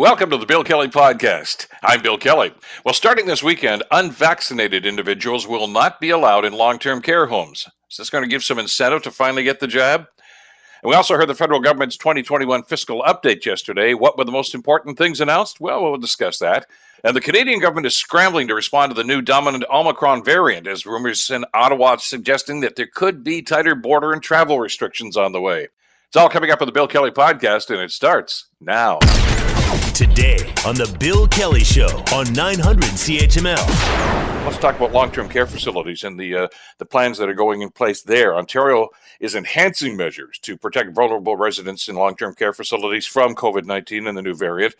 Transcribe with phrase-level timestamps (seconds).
[0.00, 1.66] Welcome to the Bill Kelly Podcast.
[1.82, 2.54] I'm Bill Kelly.
[2.86, 7.68] Well, starting this weekend, unvaccinated individuals will not be allowed in long term care homes.
[7.90, 10.06] Is this going to give some incentive to finally get the jab?
[10.82, 13.92] And we also heard the federal government's 2021 fiscal update yesterday.
[13.92, 15.60] What were the most important things announced?
[15.60, 16.64] Well, we'll discuss that.
[17.04, 20.86] And the Canadian government is scrambling to respond to the new dominant Omicron variant, as
[20.86, 25.42] rumors in Ottawa suggesting that there could be tighter border and travel restrictions on the
[25.42, 25.68] way.
[26.06, 28.98] It's all coming up on the Bill Kelly podcast, and it starts now.
[29.70, 34.44] Today on The Bill Kelly Show on 900 CHML.
[34.44, 37.70] Let's talk about long-term care facilities and the uh, the plans that are going in
[37.70, 38.34] place there.
[38.34, 38.88] Ontario
[39.20, 44.22] is enhancing measures to protect vulnerable residents in long-term care facilities from COVID-19 and the
[44.22, 44.74] new variant.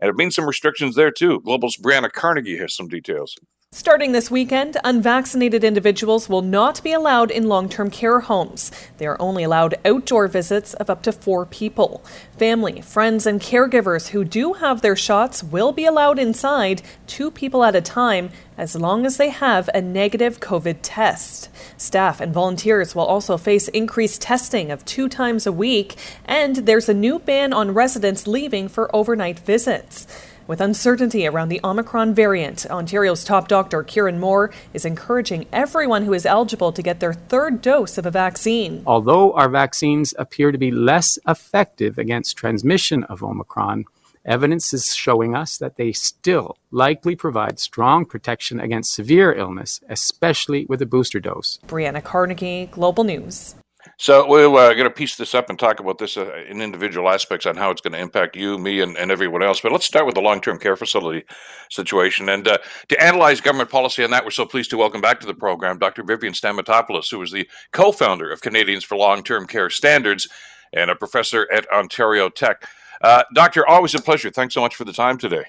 [0.00, 1.40] And it means some restrictions there too.
[1.42, 3.36] Global's Brianna Carnegie has some details.
[3.74, 8.70] Starting this weekend, unvaccinated individuals will not be allowed in long term care homes.
[8.98, 12.00] They are only allowed outdoor visits of up to four people.
[12.38, 17.64] Family, friends, and caregivers who do have their shots will be allowed inside, two people
[17.64, 21.50] at a time, as long as they have a negative COVID test.
[21.76, 26.88] Staff and volunteers will also face increased testing of two times a week, and there's
[26.88, 30.06] a new ban on residents leaving for overnight visits.
[30.46, 36.12] With uncertainty around the Omicron variant, Ontario's top doctor, Kieran Moore, is encouraging everyone who
[36.12, 38.82] is eligible to get their third dose of a vaccine.
[38.86, 43.86] Although our vaccines appear to be less effective against transmission of Omicron,
[44.26, 50.66] evidence is showing us that they still likely provide strong protection against severe illness, especially
[50.66, 51.58] with a booster dose.
[51.66, 53.54] Brianna Carnegie, Global News.
[53.96, 57.08] So we're uh, going to piece this up and talk about this uh, in individual
[57.08, 59.60] aspects on how it's going to impact you, me, and, and everyone else.
[59.60, 61.24] But let's start with the long-term care facility
[61.70, 62.28] situation.
[62.28, 65.26] And uh, to analyze government policy on that, we're so pleased to welcome back to
[65.26, 66.02] the program Dr.
[66.02, 70.28] Vivian Stamatopoulos, who is the co-founder of Canadians for Long-Term Care Standards
[70.72, 72.66] and a professor at Ontario Tech.
[73.00, 74.30] Uh, doctor, always a pleasure.
[74.30, 75.44] Thanks so much for the time today.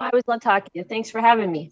[0.00, 0.84] I always love talking to you.
[0.84, 1.70] Thanks for having me.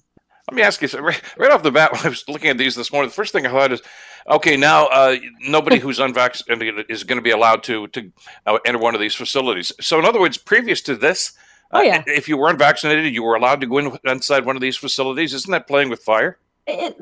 [0.53, 1.93] Let me ask you right, right off the bat.
[1.93, 3.81] When I was looking at these this morning, the first thing I thought is,
[4.29, 8.13] okay, now uh, nobody who's unvaccinated is going to be allowed to to
[8.45, 9.73] uh, enter one of these facilities.
[9.81, 11.33] So, in other words, previous to this,
[11.71, 12.03] uh, oh, yeah.
[12.07, 15.33] if you were unvaccinated, you were allowed to go in, inside one of these facilities.
[15.33, 16.37] Isn't that playing with fire?
[16.67, 16.99] It,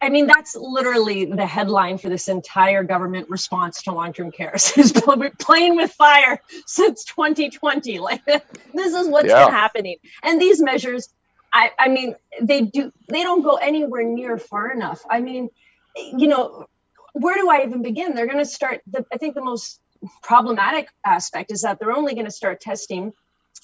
[0.00, 4.54] I mean, that's literally the headline for this entire government response to long-term care.
[4.76, 4.92] is
[5.40, 7.98] playing with fire since 2020.
[7.98, 9.46] Like this is what's yeah.
[9.46, 11.08] been happening, and these measures
[11.52, 15.02] I, I mean, they do they don't go anywhere near far enough.
[15.08, 15.50] I mean,
[15.96, 16.66] you know,
[17.12, 18.14] where do I even begin?
[18.14, 18.80] They're going to start.
[18.90, 19.80] The, I think the most
[20.22, 23.12] problematic aspect is that they're only going to start testing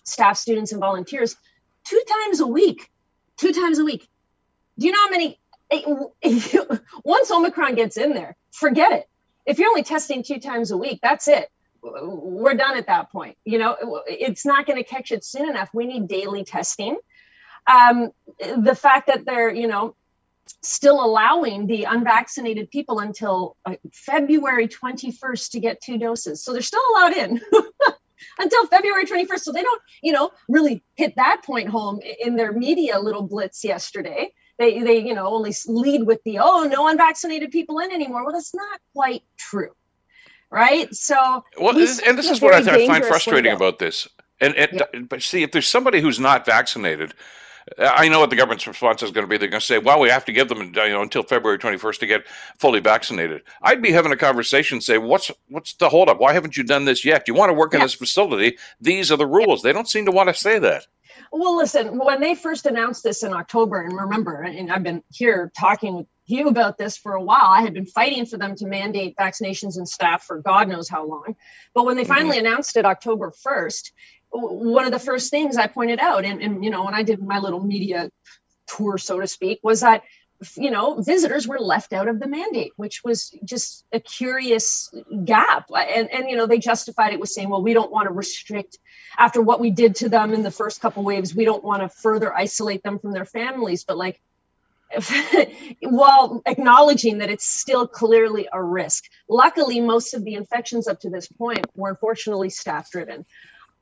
[0.04, 1.37] staff, students, and volunteers
[1.84, 2.91] two times a week.
[3.38, 4.06] Two times a week.
[4.78, 5.38] Do you know how many?
[7.05, 9.09] Once Omicron gets in there, forget it.
[9.47, 11.50] If you're only testing two times a week, that's it.
[11.82, 13.37] We're done at that point.
[13.44, 15.70] You know, it's not going to catch it soon enough.
[15.72, 16.99] We need daily testing
[17.69, 18.11] um,
[18.62, 19.95] the fact that they're, you know,
[20.62, 26.43] still allowing the unvaccinated people until uh, February 21st to get two doses.
[26.43, 27.41] So they're still allowed in.
[28.39, 29.41] until February 21st.
[29.41, 33.65] So they don't, you know, really hit that point home in their media little blitz
[33.65, 34.33] yesterday.
[34.59, 38.25] They, they, you know, only lead with the, oh, no unvaccinated people in anymore.
[38.25, 39.71] Well, that's not quite true.
[40.50, 40.93] Right.
[40.95, 43.69] So, well, this, and this is what I, I find frustrating window.
[43.69, 44.09] about this.
[44.41, 45.00] And, and yeah.
[45.00, 47.12] but see, if there's somebody who's not vaccinated,
[47.79, 49.37] I know what the government's response is going to be.
[49.37, 51.99] They're going to say, "Well, we have to give them you know until February 21st
[52.01, 52.27] to get
[52.59, 56.21] fully vaccinated." I'd be having a conversation, say, "What's what's the holdup?
[56.21, 57.29] Why haven't you done this yet?
[57.29, 58.56] You want to work in this facility?
[58.81, 60.87] These are the rules." They don't seem to want to say that.
[61.33, 65.50] Well, listen, when they first announced this in October, and remember, and I've been here
[65.59, 67.47] talking with you about this for a while.
[67.47, 71.05] I had been fighting for them to mandate vaccinations and staff for God knows how
[71.06, 71.35] long.
[71.75, 72.12] But when they mm-hmm.
[72.12, 72.47] finally mm-hmm.
[72.47, 73.93] announced it October 1st,
[74.31, 77.22] one of the first things I pointed out, and, and you know, when I did
[77.22, 78.11] my little media
[78.66, 80.03] tour, so to speak, was that
[80.56, 84.93] you know visitors were left out of the mandate which was just a curious
[85.25, 85.69] gap.
[85.75, 88.78] And and you know they justified it with saying well we don't want to restrict
[89.19, 91.88] after what we did to them in the first couple waves we don't want to
[91.88, 93.85] further isolate them from their families.
[93.85, 94.20] But like
[95.82, 99.05] while acknowledging that it's still clearly a risk.
[99.29, 103.26] Luckily most of the infections up to this point were unfortunately staff driven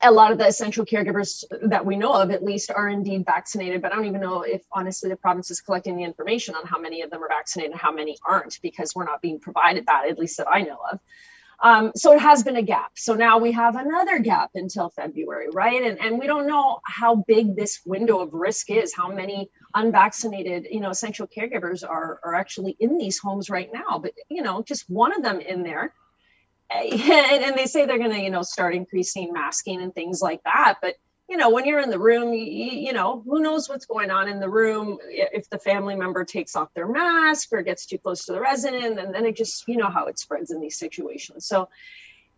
[0.03, 3.81] a lot of the essential caregivers that we know of at least are indeed vaccinated
[3.81, 6.79] but i don't even know if honestly the province is collecting the information on how
[6.79, 10.07] many of them are vaccinated and how many aren't because we're not being provided that
[10.09, 11.01] at least that i know of.
[11.63, 12.91] Um, so it has been a gap.
[12.97, 15.83] So now we have another gap until february right?
[15.83, 20.67] And, and we don't know how big this window of risk is how many unvaccinated
[20.71, 24.63] you know essential caregivers are, are actually in these homes right now but you know
[24.63, 25.95] just one of them in there
[26.75, 30.43] and, and they say they're going to you know start increasing masking and things like
[30.45, 30.97] that but
[31.29, 34.29] you know, when you're in the room, you, you, know, who knows what's going on
[34.29, 38.25] in the room if the family member takes off their mask or gets too close
[38.27, 41.45] to the resident, and then it just, you know, how it spreads in these situations.
[41.47, 41.69] So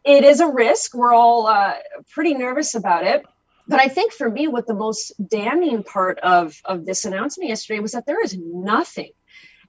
[0.04, 0.94] it is a risk.
[0.94, 1.74] We're all uh,
[2.10, 3.26] pretty nervous about it.
[3.66, 7.80] But I think for me, what the most damning part of, of this announcement yesterday
[7.80, 9.10] was that there is nothing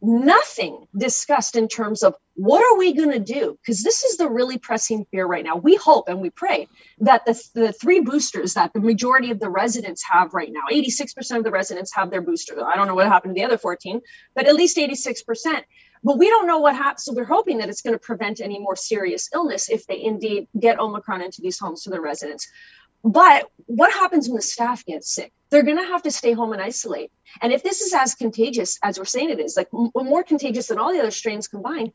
[0.02, 3.58] nothing discussed in terms of what are we going to do?
[3.62, 5.58] Because this is the really pressing fear right now.
[5.58, 6.68] We hope and we pray
[7.00, 11.38] that the, the three boosters that the majority of the residents have right now 86%
[11.38, 12.66] of the residents have their booster.
[12.66, 14.00] I don't know what happened to the other 14
[14.36, 15.64] but at least 86%
[16.04, 18.60] but we don't know what happens so we're hoping that it's going to prevent any
[18.60, 22.48] more serious illness if they indeed get omicron into these homes to the residents
[23.04, 25.32] but what happens when the staff gets sick?
[25.50, 27.12] They're going to have to stay home and isolate.
[27.42, 30.80] And if this is as contagious as we're saying it is, like more contagious than
[30.80, 31.92] all the other strains combined,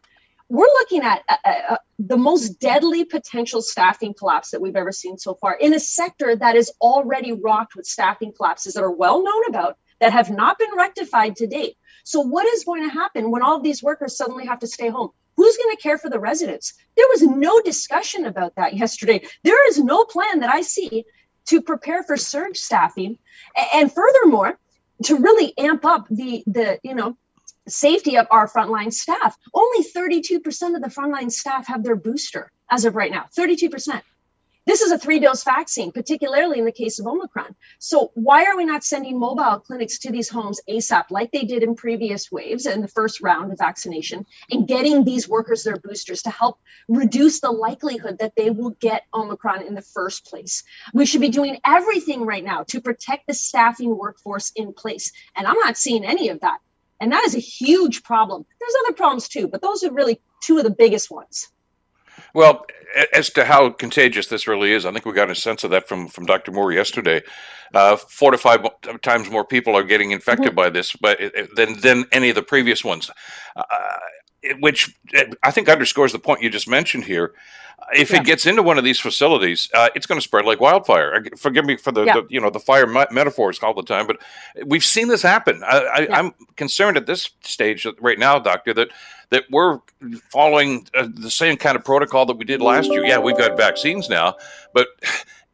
[0.48, 4.92] we're looking at uh, uh, uh, the most deadly potential staffing collapse that we've ever
[4.92, 8.90] seen so far in a sector that is already rocked with staffing collapses that are
[8.90, 11.76] well known about that have not been rectified to date.
[12.04, 14.90] So, what is going to happen when all of these workers suddenly have to stay
[14.90, 15.10] home?
[15.44, 16.72] Who's going to care for the residents?
[16.96, 19.20] There was no discussion about that yesterday.
[19.42, 21.04] There is no plan that I see
[21.48, 23.18] to prepare for surge staffing.
[23.74, 24.58] And furthermore,
[25.02, 27.18] to really amp up the, the you know,
[27.68, 29.36] safety of our frontline staff.
[29.52, 33.26] Only 32% of the frontline staff have their booster as of right now.
[33.36, 34.00] 32%.
[34.66, 37.54] This is a three dose vaccine, particularly in the case of Omicron.
[37.78, 41.62] So, why are we not sending mobile clinics to these homes ASAP, like they did
[41.62, 46.22] in previous waves and the first round of vaccination, and getting these workers their boosters
[46.22, 50.64] to help reduce the likelihood that they will get Omicron in the first place?
[50.94, 55.12] We should be doing everything right now to protect the staffing workforce in place.
[55.36, 56.60] And I'm not seeing any of that.
[57.00, 58.46] And that is a huge problem.
[58.60, 61.50] There's other problems too, but those are really two of the biggest ones.
[62.34, 62.66] Well,
[63.12, 65.88] as to how contagious this really is, I think we got a sense of that
[65.88, 66.52] from, from Dr.
[66.52, 67.22] Moore yesterday.
[67.72, 68.64] Uh, four to five
[69.02, 70.56] times more people are getting infected mm-hmm.
[70.56, 71.18] by this, but
[71.56, 73.10] than than any of the previous ones,
[73.56, 73.62] uh,
[74.60, 74.94] which
[75.42, 77.32] I think underscores the point you just mentioned here.
[77.94, 78.20] If yeah.
[78.20, 81.22] it gets into one of these facilities, uh, it's going to spread like wildfire.
[81.36, 82.14] Forgive me for the, yeah.
[82.14, 84.18] the you know the fire metaphors all the time, but
[84.64, 85.62] we've seen this happen.
[85.62, 88.88] I, am concerned at this stage right now, doctor, that
[89.30, 89.80] that we're
[90.30, 93.04] following uh, the same kind of protocol that we did last year.
[93.04, 94.36] Yeah, we've got vaccines now,
[94.72, 94.88] but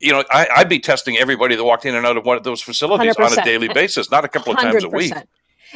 [0.01, 2.45] you know, I, would be testing everybody that walked in and out of one of
[2.45, 3.33] those facilities 100%.
[3.33, 5.13] on a daily basis, not a couple of times a week.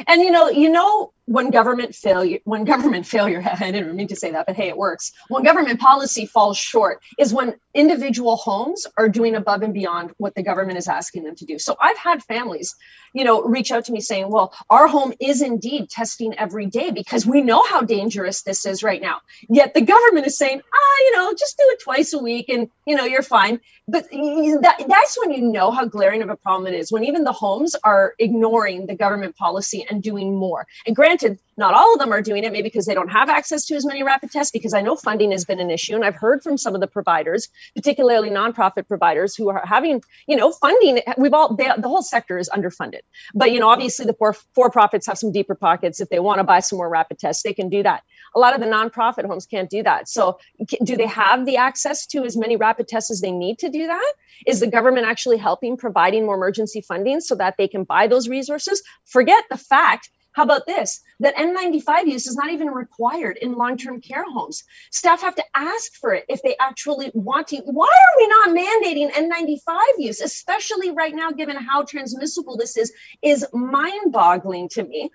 [0.07, 4.15] And you know, you know, when government failure when government failure i didn't mean to
[4.15, 5.11] say that but hey it works.
[5.29, 10.35] When government policy falls short is when individual homes are doing above and beyond what
[10.35, 11.59] the government is asking them to do.
[11.59, 12.75] So i've had families
[13.13, 16.91] you know reach out to me saying well our home is indeed testing every day
[16.91, 19.21] because we know how dangerous this is right now.
[19.49, 22.69] Yet the government is saying ah you know just do it twice a week and
[22.85, 23.59] you know you're fine.
[23.87, 27.23] But that, that's when you know how glaring of a problem it is when even
[27.23, 30.65] the homes are ignoring the government policy and doing more.
[30.87, 33.29] And granted granted, not all of them are doing it, maybe because they don't have
[33.29, 35.95] access to as many rapid tests, because I know funding has been an issue.
[35.95, 40.35] And I've heard from some of the providers, particularly nonprofit providers, who are having, you
[40.35, 40.99] know, funding.
[41.17, 43.01] We've all, they, the whole sector is underfunded.
[43.33, 46.01] But, you know, obviously the for, for profits have some deeper pockets.
[46.01, 48.03] If they want to buy some more rapid tests, they can do that.
[48.35, 50.09] A lot of the nonprofit homes can't do that.
[50.09, 50.37] So,
[50.83, 53.87] do they have the access to as many rapid tests as they need to do
[53.87, 54.13] that?
[54.45, 58.27] Is the government actually helping providing more emergency funding so that they can buy those
[58.27, 58.83] resources?
[59.05, 60.99] Forget the fact how about this?
[61.21, 64.65] That N95 use is not even required in long term care homes.
[64.91, 67.61] Staff have to ask for it if they actually want to.
[67.63, 72.91] Why are we not mandating N95 use, especially right now, given how transmissible this is?
[73.21, 75.09] Is mind boggling to me.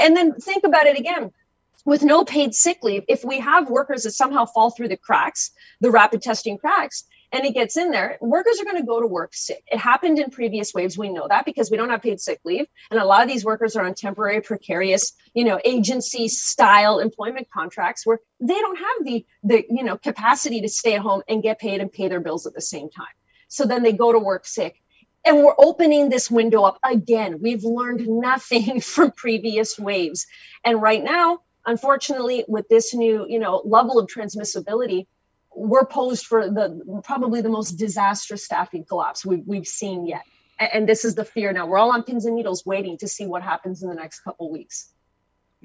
[0.00, 1.32] And then think about it again
[1.84, 5.50] with no paid sick leave, if we have workers that somehow fall through the cracks,
[5.80, 9.06] the rapid testing cracks, and it gets in there, workers are going to go to
[9.06, 9.62] work sick.
[9.66, 10.96] It happened in previous waves.
[10.96, 12.66] We know that because we don't have paid sick leave.
[12.90, 17.48] And a lot of these workers are on temporary, precarious, you know, agency style employment
[17.52, 21.42] contracts where they don't have the, the, you know, capacity to stay at home and
[21.42, 23.06] get paid and pay their bills at the same time.
[23.48, 24.80] So then they go to work sick.
[25.24, 27.40] And we're opening this window up again.
[27.42, 30.26] We've learned nothing from previous waves.
[30.64, 35.06] And right now, unfortunately, with this new, you know, level of transmissibility,
[35.56, 40.22] we're posed for the probably the most disastrous staffing collapse we've, we've seen yet
[40.58, 43.26] and this is the fear now we're all on pins and needles waiting to see
[43.26, 44.92] what happens in the next couple weeks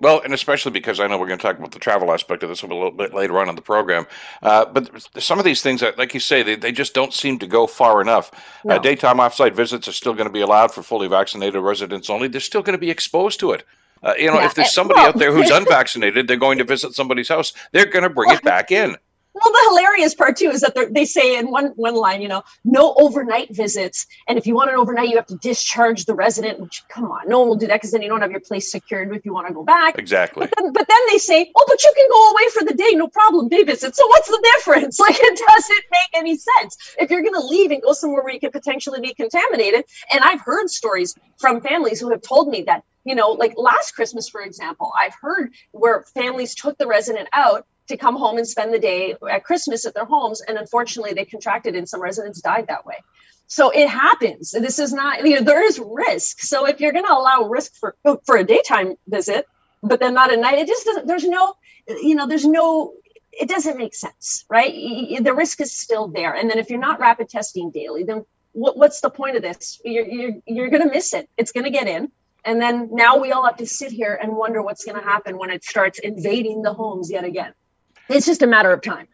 [0.01, 2.50] well, and especially because I know we're going to talk about the travel aspect of
[2.50, 4.07] this a little bit later on in the program.
[4.41, 7.45] Uh, but some of these things, like you say, they, they just don't seem to
[7.45, 8.31] go far enough.
[8.65, 8.75] No.
[8.75, 12.29] Uh, daytime offsite visits are still going to be allowed for fully vaccinated residents only.
[12.29, 13.63] They're still going to be exposed to it.
[14.01, 14.48] Uh, you know, yeah.
[14.48, 17.86] if there's somebody well, out there who's unvaccinated, they're going to visit somebody's house, they're
[17.86, 18.95] going to bring well, it back in
[19.34, 22.44] Well, the hilarious part too is that they say in one one line, you know,
[22.66, 26.60] no overnight visits, and if you want an overnight, you have to discharge the resident.
[26.60, 28.72] Which, come on, no one will do that because then you don't have your place
[28.72, 29.98] secured if you want to go back.
[29.98, 30.48] Exactly.
[30.48, 32.92] But then, but then they say, oh, but you can go away for the day,
[32.96, 33.96] no problem, day visit.
[33.96, 35.00] So what's the difference?
[35.12, 36.78] Like it doesn't make any sense.
[37.00, 39.84] If you're going to leave and go somewhere where you could potentially be contaminated,
[40.14, 43.96] and I've heard stories from families who have told me that you know, like last
[43.96, 48.48] Christmas, for example, I've heard where families took the resident out to come home and
[48.48, 50.41] spend the day at Christmas at their homes.
[50.41, 52.98] And unfortunately, they contracted and some residents died that way.
[53.48, 54.51] So it happens.
[54.51, 56.39] This is not, you know, there is risk.
[56.39, 57.95] So if you're going to allow risk for,
[58.25, 59.45] for a daytime visit,
[59.83, 61.55] but then not at night, it just doesn't, there's no,
[61.88, 62.93] you know, there's no,
[63.31, 64.74] it doesn't make sense, right?
[65.21, 66.33] The risk is still there.
[66.33, 69.81] And then if you're not rapid testing daily, then what, what's the point of this?
[69.83, 71.29] You're, you're, you're going to miss it.
[71.38, 72.12] It's going to get in.
[72.43, 75.38] And then now we all have to sit here and wonder what's going to happen
[75.38, 77.53] when it starts invading the homes yet again.
[78.12, 79.08] It's just a matter of time.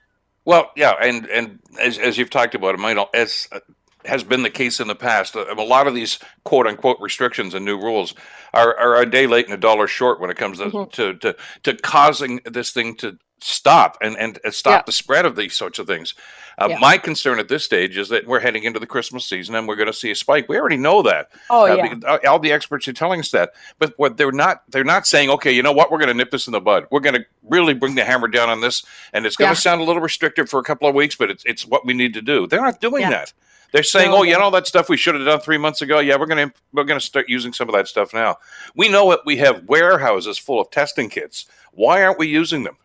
[0.45, 3.59] Well, yeah, and and as, as you've talked about, it as uh,
[4.05, 7.53] has been the case in the past, uh, a lot of these quote unquote restrictions
[7.53, 8.13] and new rules
[8.53, 10.89] are, are a day late and a dollar short when it comes to, mm-hmm.
[10.91, 14.83] to, to, to causing this thing to stop and, and stop yeah.
[14.85, 16.13] the spread of these sorts of things.
[16.59, 16.79] Uh, yeah.
[16.79, 19.75] My concern at this stage is that we're heading into the Christmas season and we're
[19.75, 20.49] going to see a spike.
[20.49, 21.29] We already know that.
[21.51, 22.29] Oh uh, yeah.
[22.29, 23.51] All the experts are telling us that.
[23.77, 26.31] But what they're not they're not saying, okay, you know what, we're going to nip
[26.31, 26.87] this in the bud.
[26.89, 29.59] We're going to really bring the hammer down on this, and it's going to yeah.
[29.59, 32.15] sound a little restrictive for a couple of weeks, but it's it's what we need
[32.15, 32.47] to do.
[32.47, 33.33] They're not doing that.
[33.71, 35.99] They're saying, no, "Oh, you know that stuff we should have done three months ago.
[35.99, 38.37] Yeah, we're going to we're going to start using some of that stuff now.
[38.75, 41.45] We know that we have warehouses full of testing kits.
[41.73, 42.77] Why aren't we using them?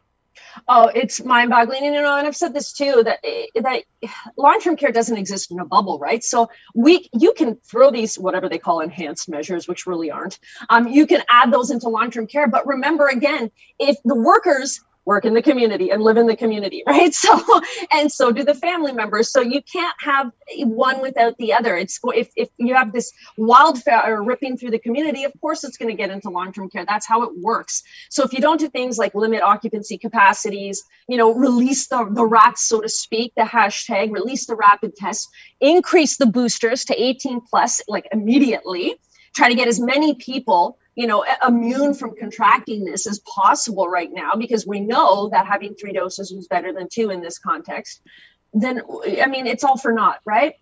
[0.68, 3.18] Oh, it's mind-boggling, and you know, and I've said this too that
[3.54, 3.82] that
[4.36, 6.22] long-term care doesn't exist in a bubble, right?
[6.22, 10.38] So we you can throw these whatever they call enhanced measures, which really aren't.
[10.70, 15.24] Um, you can add those into long-term care, but remember again, if the workers work
[15.24, 17.14] in the community and live in the community right?
[17.14, 17.40] So
[17.92, 19.30] and so do the family members.
[19.30, 21.76] So you can't have one without the other.
[21.76, 25.90] It's if, if you have this wildfire ripping through the community of course it's going
[25.90, 26.84] to get into long-term care.
[26.86, 27.82] That's how it works.
[28.10, 32.24] So if you don't do things like limit occupancy capacities you know release the, the
[32.24, 35.28] rats so to speak the hashtag release the rapid test
[35.60, 38.96] increase the boosters to 18 plus like immediately
[39.34, 44.10] try to get as many people you know immune from contracting this as possible right
[44.12, 48.02] now because we know that having three doses is better than two in this context
[48.52, 48.82] then
[49.22, 50.54] i mean it's all for naught right?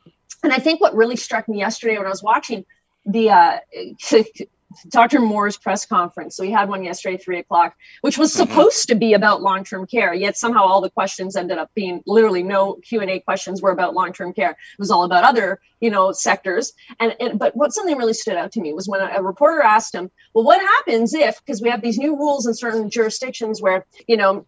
[0.43, 2.65] And i think what really struck me yesterday when i was watching
[3.07, 3.59] the uh
[4.89, 5.21] Dr.
[5.21, 6.37] Moore's press conference.
[6.37, 8.49] So he had one yesterday, three o'clock, which was mm-hmm.
[8.49, 10.15] supposed to be about long-term care.
[10.15, 13.73] Yet somehow all the questions ended up being literally no Q and A questions were
[13.73, 14.51] about long-term care.
[14.51, 16.73] It was all about other, you know, sectors.
[17.01, 19.63] And, and but what something really stood out to me was when a, a reporter
[19.63, 23.61] asked him, "Well, what happens if?" Because we have these new rules in certain jurisdictions
[23.61, 24.47] where you know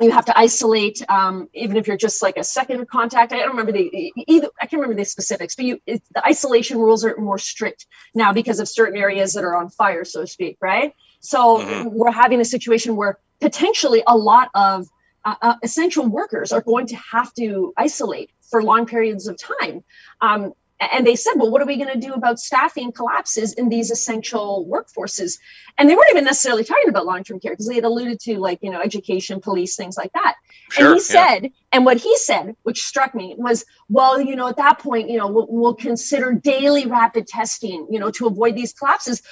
[0.00, 3.32] you have to isolate um, even if you're just like a second contact.
[3.32, 6.78] I don't remember the either i can't remember the specifics but you it, the isolation
[6.78, 10.26] rules are more strict now because of certain areas that are on fire so to
[10.26, 10.94] speak right?
[11.20, 11.88] So mm-hmm.
[11.90, 14.86] we're having a situation where potentially a lot of
[15.24, 19.82] uh, uh, essential workers are going to have to isolate for long periods of time.
[20.20, 23.68] Um, and they said, well, what are we going to do about staffing collapses in
[23.68, 25.38] these essential workforces?
[25.78, 28.38] And they weren't even necessarily talking about long term care because they had alluded to
[28.38, 30.34] like, you know, education, police, things like that.
[30.70, 34.48] Sure, and he said, and what he said, which struck me, was, well, you know,
[34.48, 38.56] at that point, you know, we'll, we'll consider daily rapid testing, you know, to avoid
[38.56, 39.22] these collapses.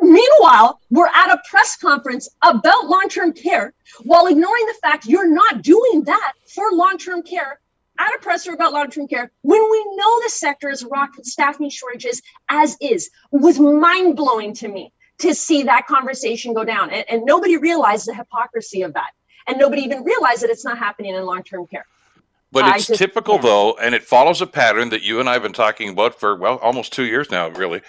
[0.00, 5.28] Meanwhile, we're at a press conference about long term care while ignoring the fact you're
[5.28, 7.60] not doing that for long term care
[7.98, 11.70] at a presser about long-term care when we know the sector is rocked with staffing
[11.70, 16.90] shortages as is was mind-blowing to me to see that conversation go down.
[16.90, 19.10] And, and nobody realized the hypocrisy of that.
[19.46, 21.86] And nobody even realized that it's not happening in long-term care.
[22.50, 23.42] But it's just, typical yeah.
[23.42, 26.34] though and it follows a pattern that you and i have been talking about for
[26.34, 27.82] well almost two years now really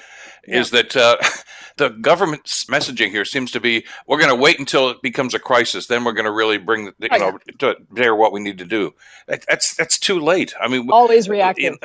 [0.47, 0.59] yeah.
[0.59, 1.17] is that uh,
[1.77, 5.39] the government's messaging here seems to be we're going to wait until it becomes a
[5.39, 8.57] crisis, then we're going to really bring you oh, know to bear what we need
[8.59, 8.93] to do.
[9.27, 10.53] That, that's that's too late.
[10.59, 11.77] I mean, always reactive.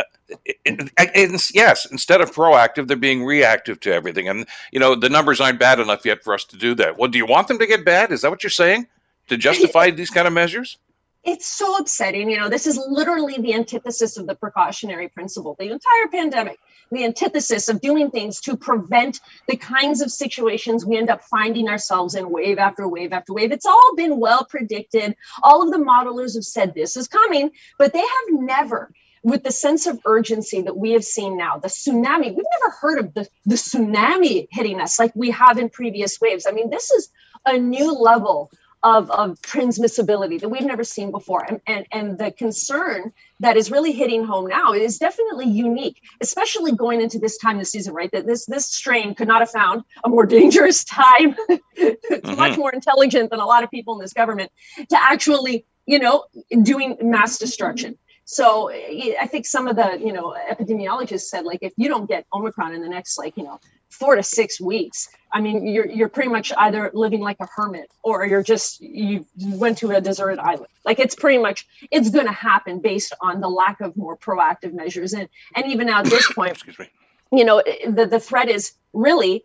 [0.65, 5.09] In, in, yes, instead of proactive, they're being reactive to everything, and you know the
[5.09, 6.99] numbers aren't bad enough yet for us to do that.
[6.99, 8.11] Well, do you want them to get bad?
[8.11, 8.87] Is that what you're saying
[9.29, 10.79] to justify these kind of measures?
[11.25, 12.31] It's so upsetting.
[12.31, 15.57] You know, this is literally the antithesis of the precautionary principle.
[15.59, 16.59] The entire pandemic,
[16.91, 21.69] the antithesis of doing things to prevent the kinds of situations we end up finding
[21.69, 23.53] ourselves in wave after wave after wave.
[23.53, 25.17] It's all been well predicted.
[25.43, 28.91] All of the modelers have said this is coming, but they have never
[29.25, 32.99] with the sense of urgency that we have seen now, the tsunami, we've never heard
[32.99, 36.45] of the, the tsunami hitting us like we have in previous waves.
[36.47, 37.09] I mean, this is
[37.47, 38.51] a new level
[38.85, 41.43] of, of transmissibility that we've never seen before.
[41.49, 46.73] And, and, and the concern that is really hitting home now is definitely unique, especially
[46.73, 48.11] going into this time of the season, right?
[48.13, 52.37] That this this strain could not have found a more dangerous time, mm-hmm.
[52.37, 56.27] much more intelligent than a lot of people in this government to actually, you know,
[56.63, 57.97] doing mass destruction.
[58.27, 62.27] So I think some of the, you know, epidemiologists said like if you don't get
[62.33, 63.61] Omicron in the next like, you know,
[63.95, 67.91] four to six weeks, I mean, you're you're pretty much either living like a hermit
[68.03, 70.69] or you're just you went to a deserted island.
[70.85, 74.73] Like it's pretty much it's going to happen based on the lack of more proactive
[74.73, 75.13] measures.
[75.13, 76.91] And and even now at this point, excuse me.
[77.33, 79.45] you know, the the threat is really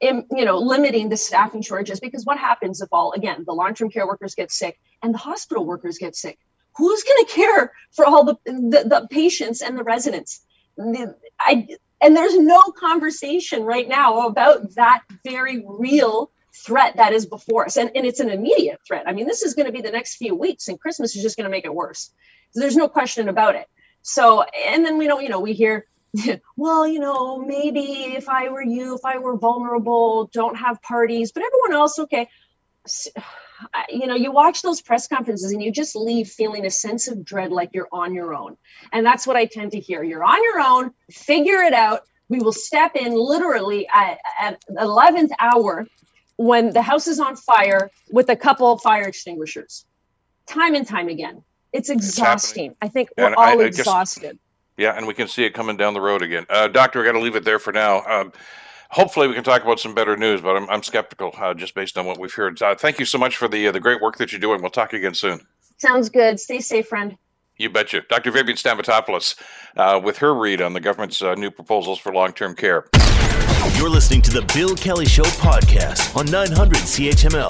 [0.00, 3.90] in, you know limiting the staffing shortages because what happens if all again the long-term
[3.90, 6.38] care workers get sick and the hospital workers get sick
[6.78, 10.42] who's going to care for all the, the, the patients and the residents?
[11.40, 11.66] I,
[12.00, 17.76] and there's no conversation right now about that very real threat that is before us.
[17.76, 19.04] And, and it's an immediate threat.
[19.06, 21.36] I mean, this is going to be the next few weeks, and Christmas is just
[21.36, 22.10] going to make it worse.
[22.52, 23.66] So there's no question about it.
[24.02, 25.86] So, and then we know, you know, we hear,
[26.56, 27.82] well, you know, maybe
[28.16, 32.28] if I were you, if I were vulnerable, don't have parties, but everyone else, okay
[33.88, 37.24] you know, you watch those press conferences and you just leave feeling a sense of
[37.24, 38.56] dread like you're on your own.
[38.92, 40.02] And that's what I tend to hear.
[40.02, 42.02] You're on your own, figure it out.
[42.28, 45.86] We will step in literally at, at 11th hour
[46.36, 49.86] when the house is on fire with a couple of fire extinguishers.
[50.46, 51.42] Time and time again.
[51.72, 52.70] It's exhausting.
[52.70, 54.38] It's I think we're and all I, I exhausted.
[54.76, 56.46] yeah, and we can see it coming down the road again.
[56.48, 58.02] Uh, doctor, I got to leave it there for now.
[58.06, 58.32] Um,
[58.90, 61.98] hopefully we can talk about some better news, but I'm, I'm skeptical uh, just based
[61.98, 62.60] on what we've heard.
[62.60, 64.60] Uh, thank you so much for the uh, the great work that you're doing.
[64.60, 65.40] We'll talk again soon.
[65.78, 66.40] Sounds good.
[66.40, 67.16] Stay safe, friend.
[67.56, 68.02] You betcha.
[68.08, 68.30] Dr.
[68.30, 69.34] Vivian Stamatopoulos
[69.76, 72.86] uh, with her read on the government's uh, new proposals for long term care.
[73.74, 77.48] You're listening to the Bill Kelly Show podcast on 900 CHML.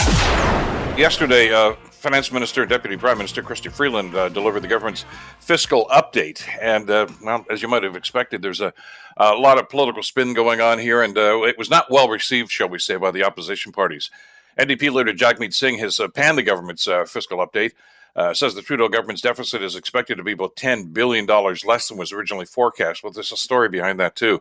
[0.98, 5.04] Yesterday, uh, Finance Minister Deputy Prime Minister Chrystia Freeland uh, delivered the government's
[5.40, 6.46] fiscal update.
[6.62, 8.72] And, uh, well, as you might have expected, there's a,
[9.16, 12.52] a lot of political spin going on here, and uh, it was not well received,
[12.52, 14.12] shall we say, by the opposition parties.
[14.56, 17.72] NDP leader Jagmeet Singh has uh, panned the government's uh, fiscal update.
[18.14, 21.98] Uh, says the Trudeau government's deficit is expected to be about $10 billion less than
[21.98, 23.02] was originally forecast.
[23.02, 24.40] Well, there's a story behind that, too.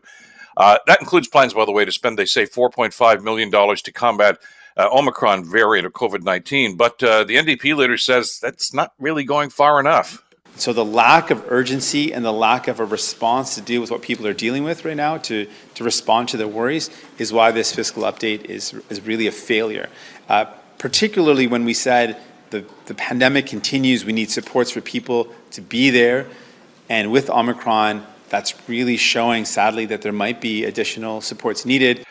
[0.57, 4.37] that includes plans, by the way, to spend, they say, $4.5 million to combat
[4.77, 6.75] uh, Omicron variant of COVID 19.
[6.75, 10.23] But uh, the NDP leader says that's not really going far enough.
[10.55, 14.01] So the lack of urgency and the lack of a response to deal with what
[14.01, 17.75] people are dealing with right now, to, to respond to their worries, is why this
[17.75, 19.87] fiscal update is, is really a failure.
[20.27, 20.45] Uh,
[20.79, 22.17] particularly when we said
[22.49, 26.27] the, the pandemic continues, we need supports for people to be there.
[26.89, 32.03] And with Omicron, that's really showing, sadly, that there might be additional supports needed.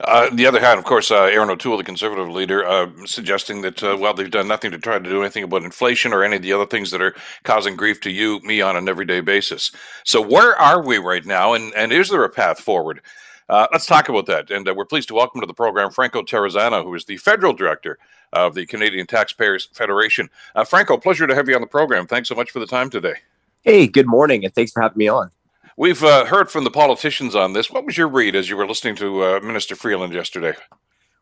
[0.00, 3.82] Uh, the other hand, of course, uh, Erin O'Toole, the Conservative leader, uh, suggesting that,
[3.82, 6.42] uh, well, they've done nothing to try to do anything about inflation or any of
[6.42, 9.70] the other things that are causing grief to you, me on an everyday basis.
[10.04, 13.00] So, where are we right now, and, and is there a path forward?
[13.48, 14.50] Uh, let's talk about that.
[14.50, 17.52] And uh, we're pleased to welcome to the program Franco Terrazzano, who is the federal
[17.52, 17.98] director
[18.32, 20.28] of the Canadian Taxpayers Federation.
[20.66, 22.06] Franco, pleasure to have you on the program.
[22.06, 23.14] Thanks so much for the time today.
[23.62, 25.30] Hey, good morning, and thanks for having me on.
[25.76, 27.70] We've uh, heard from the politicians on this.
[27.70, 30.54] What was your read as you were listening to uh, Minister Freeland yesterday?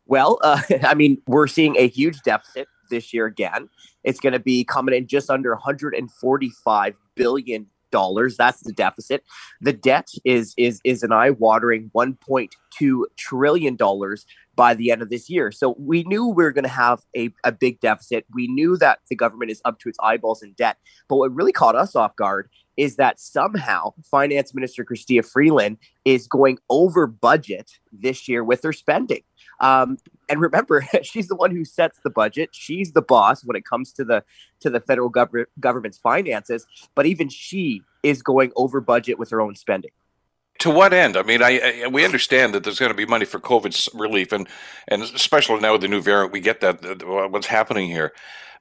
[0.05, 3.69] Well, uh, I mean, we're seeing a huge deficit this year again.
[4.03, 8.37] It's going to be coming in just under 145 billion dollars.
[8.37, 9.23] That's the deficit.
[9.61, 15.29] The debt is is is an eye-watering 1.2 trillion dollars by the end of this
[15.29, 15.51] year.
[15.51, 18.25] So we knew we were going to have a, a big deficit.
[18.33, 20.77] We knew that the government is up to its eyeballs in debt.
[21.07, 26.27] But what really caught us off guard is that somehow Finance Minister Chrystia Freeland is
[26.27, 29.21] going over budget this year with her spending.
[29.59, 29.97] Um,
[30.29, 32.49] and remember, she's the one who sets the budget.
[32.53, 34.23] She's the boss when it comes to the
[34.61, 36.65] to the federal gov- government's finances.
[36.95, 39.91] But even she is going over budget with her own spending.
[40.59, 41.17] To what end?
[41.17, 44.31] I mean, I, I, we understand that there's going to be money for COVID relief,
[44.31, 44.47] and
[44.87, 48.13] and especially now with the new variant, we get that what's happening here.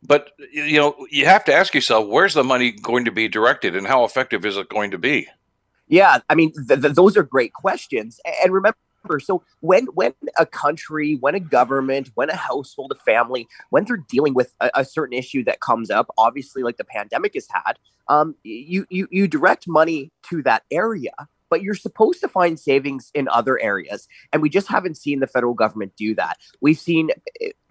[0.02, 3.76] But you know, you have to ask yourself, where's the money going to be directed,
[3.76, 5.28] and how effective is it going to be?
[5.88, 8.18] Yeah, I mean, th- th- those are great questions.
[8.42, 8.78] And remember,
[9.20, 14.04] so when when a country, when a government, when a household, a family, when they're
[14.08, 17.74] dealing with a, a certain issue that comes up, obviously like the pandemic has had,
[18.08, 21.12] um, you you you direct money to that area
[21.52, 24.08] but you're supposed to find savings in other areas.
[24.32, 26.38] And we just haven't seen the federal government do that.
[26.62, 27.10] We've seen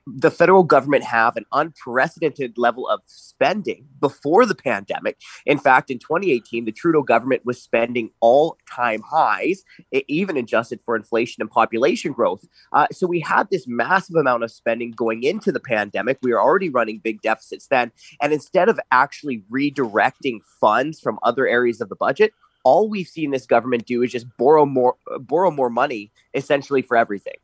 [0.06, 5.18] the federal government have an unprecedented level of spending before the pandemic.
[5.46, 9.64] In fact, in 2018, the Trudeau government was spending all time highs,
[10.08, 12.46] even adjusted for inflation and population growth.
[12.74, 16.18] Uh, so we had this massive amount of spending going into the pandemic.
[16.22, 17.92] We were already running big deficits then.
[18.22, 23.32] And instead of actually redirecting funds from other areas of the budget, all we've seen
[23.32, 27.38] this government do is just borrow more borrow more money essentially for everything.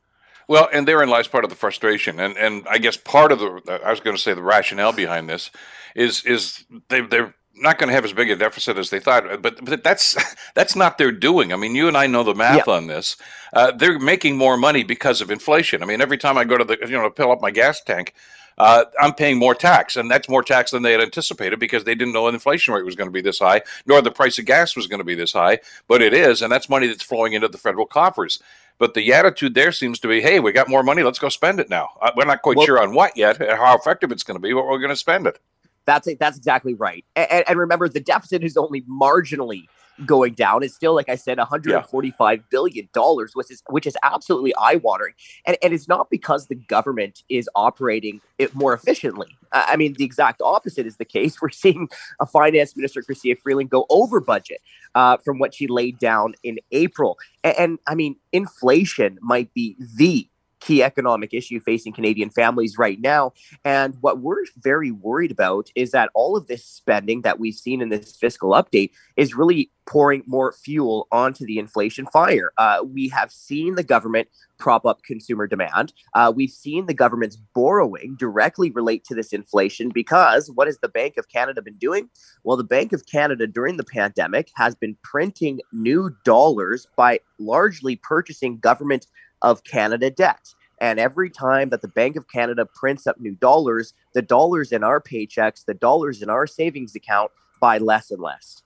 [0.47, 3.81] Well, and therein lies part of the frustration, and and I guess part of the
[3.83, 5.51] I was going to say the rationale behind this
[5.95, 9.41] is is they they're not going to have as big a deficit as they thought,
[9.41, 10.15] but but that's
[10.55, 11.51] that's not their doing.
[11.51, 13.17] I mean, you and I know the math on this.
[13.53, 15.83] Uh, they're making more money because of inflation.
[15.83, 17.81] I mean, every time I go to the you know to fill up my gas
[17.81, 18.13] tank,
[18.57, 21.95] uh, I'm paying more tax, and that's more tax than they had anticipated because they
[21.95, 24.45] didn't know the inflation rate was going to be this high, nor the price of
[24.45, 25.59] gas was going to be this high.
[25.87, 28.41] But it is, and that's money that's flowing into the federal coffers.
[28.79, 31.59] But the attitude there seems to be, hey, we got more money, let's go spend
[31.59, 31.89] it now.
[32.01, 34.53] Uh, we're not quite well, sure on what yet, how effective it's going to be,
[34.53, 35.39] but we're going to spend it.
[35.87, 37.03] That's that's exactly right.
[37.15, 39.63] And, and, remember, the deficit is only marginally
[40.05, 40.61] going down.
[40.61, 42.43] It's still, like I said, 145 yeah.
[42.51, 45.13] billion dollars, which is which is absolutely eye watering.
[45.45, 49.29] And and it's not because the government is operating it more efficiently.
[49.53, 51.37] I mean, the exact opposite is the case.
[51.41, 51.87] We're seeing
[52.19, 54.59] a finance minister, Chrystia Freeland, go over budget
[54.93, 57.17] uh, from what she laid down in April.
[57.45, 60.27] And, and I mean, inflation might be the
[60.59, 63.33] key economic issue facing Canadian families right now.
[63.63, 67.81] And what we're very worried about is that all of this spending that we've seen
[67.81, 72.51] in this fiscal update is really pouring more fuel onto the inflation fire.
[72.57, 74.27] Uh, we have seen the government
[74.59, 75.93] prop up consumer demand.
[76.13, 80.89] Uh, we've seen the government's borrowing directly relate to this inflation because what has the
[80.89, 82.09] Bank of Canada been doing?
[82.43, 87.95] Well, the Bank of Canada during the pandemic has been printing new dollars by largely
[87.95, 89.07] purchasing government
[89.41, 90.53] of Canada debt.
[90.79, 94.83] And every time that the Bank of Canada prints up new dollars, the dollars in
[94.83, 98.61] our paychecks, the dollars in our savings account buy less and less.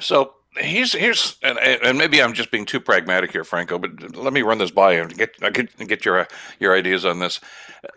[0.00, 3.78] So here's here's and, and maybe I'm just being too pragmatic here, Franco.
[3.78, 6.26] But let me run this by you and get get get your
[6.58, 7.40] your ideas on this.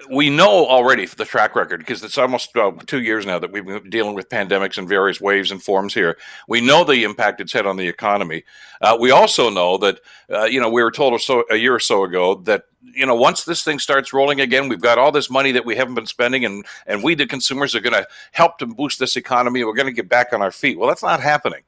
[0.09, 3.65] We know already the track record because it's almost uh, two years now that we've
[3.65, 6.17] been dealing with pandemics in various waves and forms here.
[6.47, 8.43] We know the impact it's had on the economy.
[8.81, 9.99] Uh, we also know that
[10.31, 13.15] uh, you know we were told so, a year or so ago that you know
[13.15, 16.07] once this thing starts rolling again, we've got all this money that we haven't been
[16.07, 19.63] spending, and and we the consumers are going to help to boost this economy.
[19.63, 20.77] We're going to get back on our feet.
[20.77, 21.61] Well, that's not happening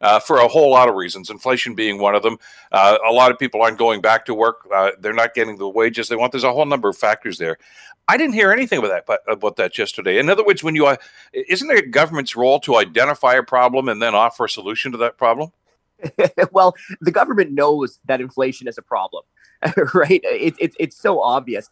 [0.00, 2.38] uh, for a whole lot of reasons, inflation being one of them.
[2.72, 4.66] Uh, a lot of people aren't going back to work.
[4.74, 6.32] Uh, they're not getting the wages they want.
[6.32, 7.58] There's a whole number of factors there.
[8.08, 10.18] I didn't hear anything about that about that yesterday.
[10.18, 10.96] In other words, when you uh,
[11.32, 15.18] isn't it government's role to identify a problem and then offer a solution to that
[15.18, 15.50] problem?
[16.52, 19.24] well, the government knows that inflation is a problem,
[19.94, 20.20] right?
[20.22, 21.68] It, it, it's so obvious.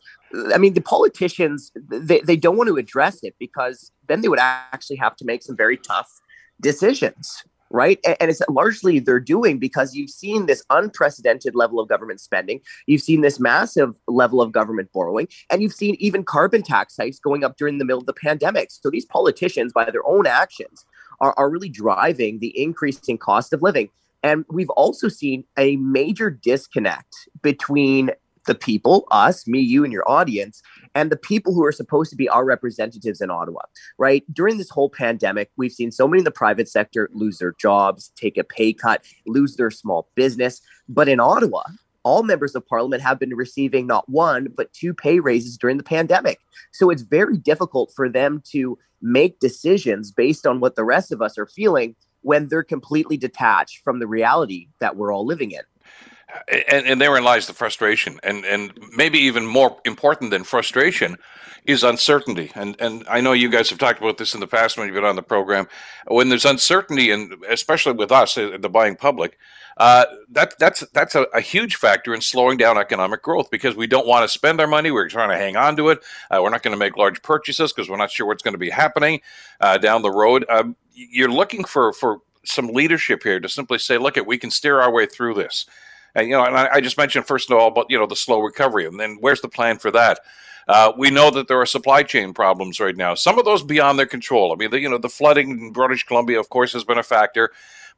[0.53, 4.41] I mean, the politicians they, they don't want to address it because then they would
[4.41, 6.21] actually have to make some very tough
[6.61, 7.99] decisions right?
[8.21, 13.03] And it's largely they're doing because you've seen this unprecedented level of government spending, you've
[13.03, 17.43] seen this massive level of government borrowing, and you've seen even carbon tax hikes going
[17.43, 18.71] up during the middle of the pandemic.
[18.71, 20.87] So these politicians, by their own actions,
[21.21, 23.91] are, are really driving the increasing cost of living.
[24.23, 28.13] And we've also seen a major disconnect between
[28.47, 30.63] the people, us, me, you, and your audience,
[30.95, 33.63] and the people who are supposed to be our representatives in Ottawa,
[33.99, 34.25] right?
[34.33, 38.13] During this whole pandemic, we've seen so many in the private sector lose their jobs,
[38.17, 40.61] take a pay cut, lose their small business.
[40.89, 41.63] But in Ottawa,
[42.03, 45.83] all members of parliament have been receiving not one, but two pay raises during the
[45.83, 46.41] pandemic.
[46.73, 51.21] So it's very difficult for them to make decisions based on what the rest of
[51.21, 55.61] us are feeling when they're completely detached from the reality that we're all living in
[56.49, 58.19] and, and therein lies the frustration.
[58.23, 61.17] And and maybe even more important than frustration
[61.65, 62.53] is uncertainty.
[62.55, 64.95] And and I know you guys have talked about this in the past when you've
[64.95, 65.67] been on the program.
[66.07, 69.39] When there's uncertainty and especially with us uh, the buying public
[69.77, 73.87] uh, that that's that's a, a, huge factor in slowing down economic growth because we
[73.87, 74.91] don't want to spend our money.
[74.91, 75.99] We're trying to hang on to it.
[76.31, 78.59] Uh, we're not going to make large purchases because we're not sure what's going to
[78.59, 79.21] be happening
[79.61, 80.45] uh, down the road.
[80.49, 84.51] Um, you're looking for for some leadership here to simply say look at we can
[84.51, 85.67] steer our way through this
[86.15, 88.17] and you know, and I, I just mentioned first of all about you know the
[88.17, 90.21] slow recovery, and then where's the plan for that?
[90.67, 93.15] Uh, we know that there are supply chain problems right now.
[93.15, 94.53] Some of those beyond their control.
[94.53, 97.03] I mean, the, you know, the flooding in British Columbia, of course, has been a
[97.03, 97.51] factor,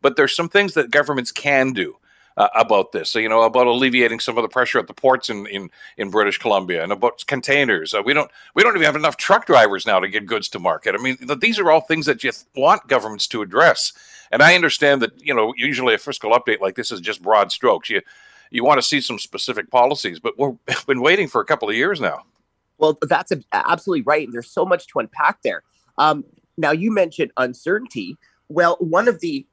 [0.03, 1.97] but there's some things that governments can do.
[2.39, 5.31] Uh, about this, so, you know, about alleviating some of the pressure at the ports
[5.31, 7.95] in in, in British Columbia, and about containers.
[7.95, 10.59] Uh, we don't we don't even have enough truck drivers now to get goods to
[10.59, 10.95] market.
[10.95, 13.95] I mean, these are all things that you want governments to address.
[14.31, 17.53] And I understand that you know usually a fiscal update like this is just broad
[17.53, 17.89] strokes.
[17.89, 18.03] You
[18.51, 21.75] you want to see some specific policies, but we've been waiting for a couple of
[21.75, 22.25] years now.
[22.79, 24.27] Well, that's absolutely right.
[24.27, 25.63] And there's so much to unpack there.
[25.99, 26.25] Um,
[26.59, 28.17] now, you mentioned uncertainty.
[28.49, 29.47] Well, one of the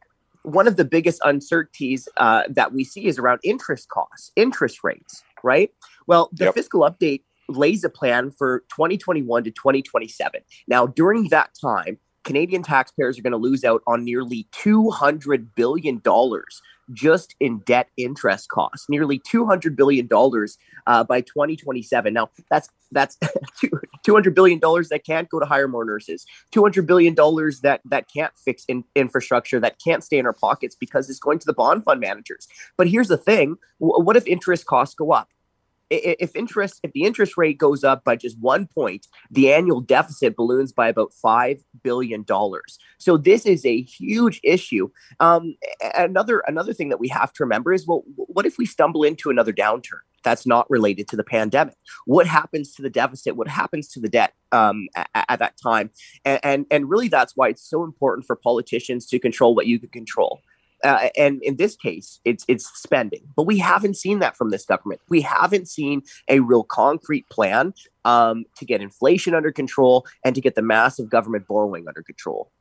[0.44, 5.24] one of the biggest uncertainties uh, that we see is around interest costs, interest rates,
[5.44, 5.72] right?
[6.06, 6.54] Well, the yep.
[6.54, 10.42] fiscal update lays a plan for 2021 to 2027.
[10.68, 16.02] Now, during that time, Canadian taxpayers are going to lose out on nearly $200 billion
[16.92, 20.08] just in debt interest costs, nearly $200 billion
[20.88, 22.14] uh, by 2027.
[22.14, 23.18] Now, that's that's
[24.08, 28.66] $200 billion that can't go to hire more nurses, $200 billion that, that can't fix
[28.66, 32.00] in, infrastructure, that can't stay in our pockets because it's going to the bond fund
[32.00, 32.48] managers.
[32.78, 35.30] But here's the thing what if interest costs go up?
[35.90, 40.36] If interest if the interest rate goes up by just one point the annual deficit
[40.36, 42.78] balloons by about five billion dollars.
[42.98, 44.90] So this is a huge issue.
[45.20, 45.56] Um,
[45.96, 49.30] another another thing that we have to remember is well what if we stumble into
[49.30, 51.76] another downturn that's not related to the pandemic?
[52.06, 53.36] What happens to the deficit?
[53.36, 55.90] What happens to the debt um, at, at, that time?
[56.24, 59.80] And, and and really that's why it's so important for politicians to control what you
[59.80, 60.42] can control
[60.84, 63.22] uh, and in this case, it's it's spending.
[63.36, 65.02] But we haven't seen that from this government.
[65.10, 67.74] We haven't seen a real concrete plan
[68.06, 72.52] um, to get inflation under control and to get the massive government borrowing under control.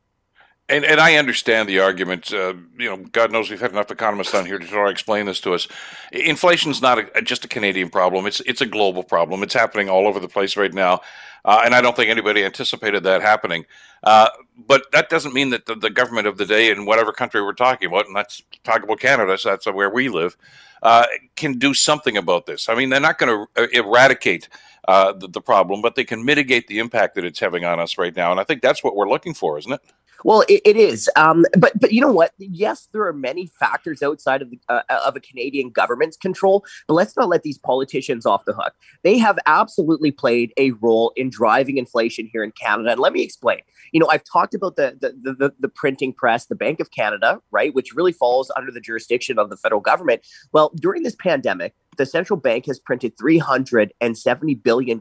[0.68, 2.32] And, and I understand the argument.
[2.32, 5.26] Uh, you know, God knows we've had enough economists on here to try to explain
[5.26, 5.68] this to us.
[6.12, 9.42] Inflation is not a, just a Canadian problem; it's it's a global problem.
[9.42, 11.00] It's happening all over the place right now,
[11.44, 13.66] uh, and I don't think anybody anticipated that happening.
[14.02, 14.28] Uh,
[14.66, 17.52] but that doesn't mean that the, the, government of the day in whatever country we're
[17.52, 20.36] talking about, and that's talking about Canada, so that's where we live,
[20.82, 22.68] uh, can do something about this.
[22.68, 24.48] I mean, they're not going to uh, eradicate
[24.88, 27.96] uh, the, the problem, but they can mitigate the impact that it's having on us
[27.96, 29.80] right now, and I think that's what we're looking for, isn't it?
[30.24, 32.32] Well, it, it is, um, but but you know what?
[32.38, 36.64] Yes, there are many factors outside of the, uh, of a Canadian government's control.
[36.86, 38.74] But let's not let these politicians off the hook.
[39.02, 42.92] They have absolutely played a role in driving inflation here in Canada.
[42.92, 43.58] And let me explain.
[43.92, 47.40] You know, I've talked about the the, the the printing press, the Bank of Canada,
[47.50, 50.22] right, which really falls under the jurisdiction of the federal government.
[50.52, 55.00] Well, during this pandemic, the central bank has printed $370 billion,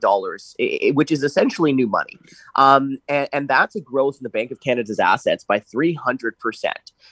[0.93, 2.17] which is essentially new money.
[2.55, 6.71] Um, and, and, that's a growth in the Bank of Canada's assets by 300%.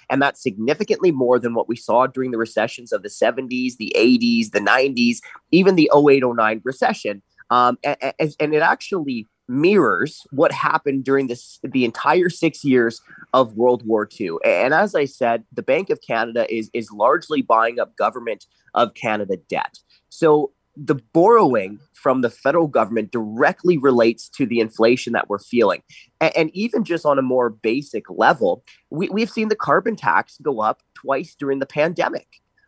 [0.09, 3.93] And that's significantly more than what we saw during the recessions of the 70s, the
[3.95, 5.17] 80s, the 90s,
[5.51, 7.21] even the 08 09 recession.
[7.49, 7.97] Um, and,
[8.39, 13.01] and it actually mirrors what happened during this the entire six years
[13.33, 14.37] of World War II.
[14.45, 18.93] And as I said, the Bank of Canada is is largely buying up government of
[18.93, 19.79] Canada debt.
[20.09, 25.81] So the borrowing from the federal government directly relates to the inflation that we're feeling.
[26.21, 30.37] And, and even just on a more basic level, we, we've seen the carbon tax
[30.41, 32.27] go up twice during the pandemic.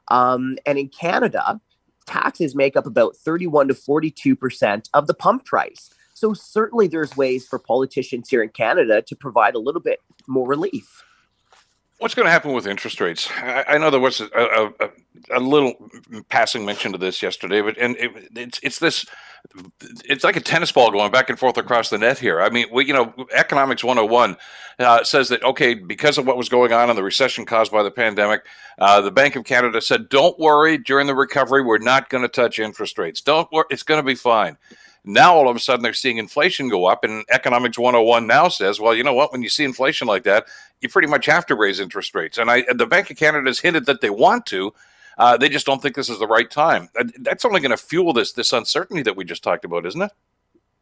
[0.09, 1.61] Um, and in Canada,
[2.05, 5.89] taxes make up about 31 to 42% of the pump price.
[6.21, 10.47] So certainly there's ways for politicians here in Canada to provide a little bit more
[10.47, 11.03] relief.
[11.97, 13.27] What's going to happen with interest rates?
[13.37, 14.89] I, I know there was a, a,
[15.31, 15.89] a, little
[16.29, 19.03] passing mention to this yesterday, but and it, it's it's this
[20.05, 22.39] it's like a tennis ball going back and forth across the net here.
[22.39, 24.37] I mean, we, you know, economics 101
[24.77, 27.81] uh, says that okay, because of what was going on in the recession caused by
[27.81, 28.45] the pandemic,
[28.77, 32.27] uh, the Bank of Canada said, "Don't worry, during the recovery, we're not going to
[32.27, 33.21] touch interest rates.
[33.21, 34.57] Don't worry, it's going to be fine."
[35.03, 38.79] Now all of a sudden they're seeing inflation go up, and Economics 101 now says,
[38.79, 39.31] well, you know what?
[39.31, 40.45] When you see inflation like that,
[40.79, 42.37] you pretty much have to raise interest rates.
[42.37, 44.73] And I, the Bank of Canada has hinted that they want to.
[45.17, 46.89] Uh, they just don't think this is the right time.
[47.19, 50.11] That's only going to fuel this this uncertainty that we just talked about, isn't it?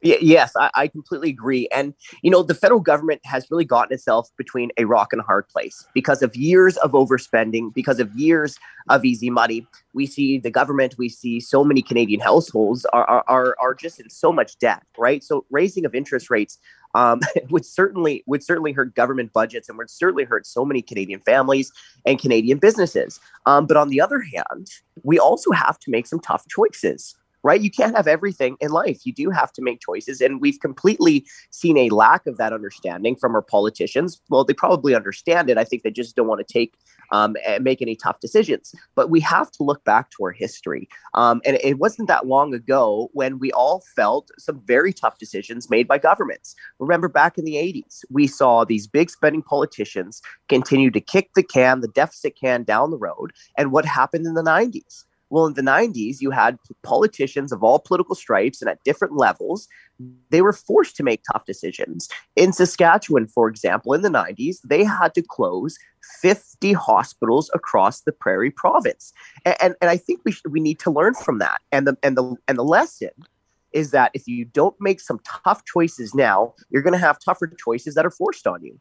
[0.02, 1.68] Yes, I, I, completely agree.
[1.74, 5.26] And, you know, the federal government has really gotten itself between a rock and a
[5.26, 8.58] hard place because of years of overspending, because of years
[8.88, 9.68] of easy money.
[9.94, 14.10] We see the government, we see so many Canadian households are, are, are just in
[14.10, 15.22] so much debt, right?
[15.22, 16.58] So raising of interest rates
[16.96, 21.20] um, would certainly would certainly hurt government budgets and would certainly hurt so many Canadian
[21.20, 21.74] families
[22.06, 23.20] and Canadian businesses.
[23.46, 24.70] Um, but on the other hand,
[25.04, 27.62] we also have to make some tough choices right?
[27.62, 29.06] You can't have everything in life.
[29.06, 30.22] You do have to make choices.
[30.22, 34.22] And we've completely seen a lack of that understanding from our politicians.
[34.30, 35.58] Well, they probably understand it.
[35.58, 36.76] I think they just don't want to take
[37.12, 38.74] um, and make any tough decisions.
[38.96, 40.88] But we have to look back to our history.
[41.14, 45.70] Um, and it wasn't that long ago when we all felt some very tough decisions
[45.70, 46.56] made by governments.
[46.80, 51.44] Remember back in the 80s, we saw these big spending politicians continue to kick the
[51.44, 53.32] can, the deficit can down the road.
[53.58, 55.06] And what happened in the 90s?
[55.30, 59.68] Well, in the 90s, you had politicians of all political stripes and at different levels.
[60.32, 62.10] They were forced to make tough decisions.
[62.36, 65.78] In Saskatchewan, for example, in the 90s, they had to close
[66.22, 69.14] 50 hospitals across the Prairie province.
[69.46, 71.62] And, and, and I think we, we need to learn from that.
[71.72, 73.12] And the, and, the, and the lesson
[73.72, 77.48] is that if you don't make some tough choices now, you're going to have tougher
[77.48, 78.80] choices that are forced on you.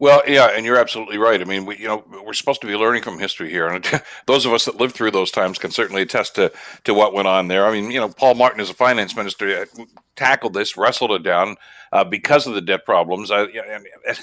[0.00, 1.40] Well, yeah, and you're absolutely right.
[1.40, 3.84] I mean, we, you know, we're supposed to be learning from history here, and
[4.26, 6.52] those of us that lived through those times can certainly attest to
[6.84, 7.66] to what went on there.
[7.66, 9.84] I mean, you know, Paul Martin, as a finance minister, uh,
[10.14, 11.56] tackled this, wrestled it down
[11.92, 13.30] uh, because of the debt problems.
[13.32, 13.86] Uh, and,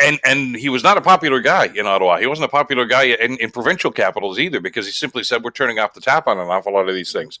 [0.00, 2.18] and and he was not a popular guy in Ottawa.
[2.18, 5.52] He wasn't a popular guy in, in provincial capitals either because he simply said we're
[5.52, 7.38] turning off the tap on an awful lot of these things.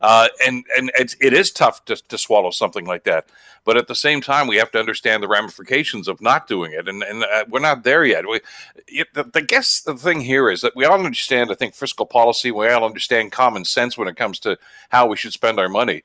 [0.00, 3.26] Uh, and and it's, it is tough to, to swallow something like that.
[3.64, 6.88] But at the same time, we have to understand the ramifications of not doing it,
[6.88, 8.26] and and uh, we're not there yet.
[8.26, 8.40] We,
[8.88, 11.50] it, the, the guess the thing here is that we all understand.
[11.50, 12.50] I think fiscal policy.
[12.50, 14.58] We all understand common sense when it comes to
[14.88, 16.02] how we should spend our money.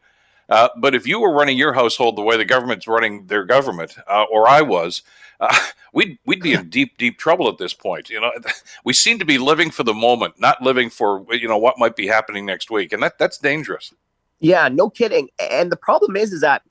[0.50, 3.98] Uh, but if you were running your household the way the government's running their government,
[4.08, 5.02] uh, or I was,
[5.40, 5.58] uh,
[5.94, 8.10] we'd we'd be in deep deep trouble at this point.
[8.10, 8.32] You know,
[8.86, 11.96] we seem to be living for the moment, not living for you know what might
[11.96, 13.94] be happening next week, and that that's dangerous.
[14.40, 15.30] Yeah, no kidding.
[15.40, 16.62] And the problem is, is that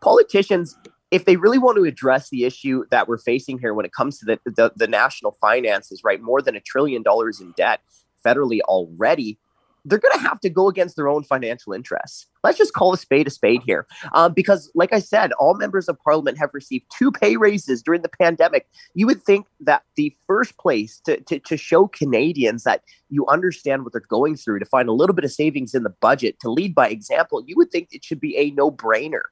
[0.00, 0.76] politicians,
[1.10, 4.18] if they really want to address the issue that we're facing here when it comes
[4.18, 7.80] to the, the, the national finances, right, more than a trillion dollars in debt
[8.24, 9.38] federally already,
[9.86, 12.26] they're going to have to go against their own financial interests.
[12.42, 13.86] Let's just call a spade a spade here.
[14.12, 18.02] Um, because, like I said, all members of parliament have received two pay raises during
[18.02, 18.66] the pandemic.
[18.94, 23.84] You would think that the first place to, to, to show Canadians that you understand
[23.84, 26.50] what they're going through, to find a little bit of savings in the budget, to
[26.50, 29.22] lead by example, you would think it should be a no brainer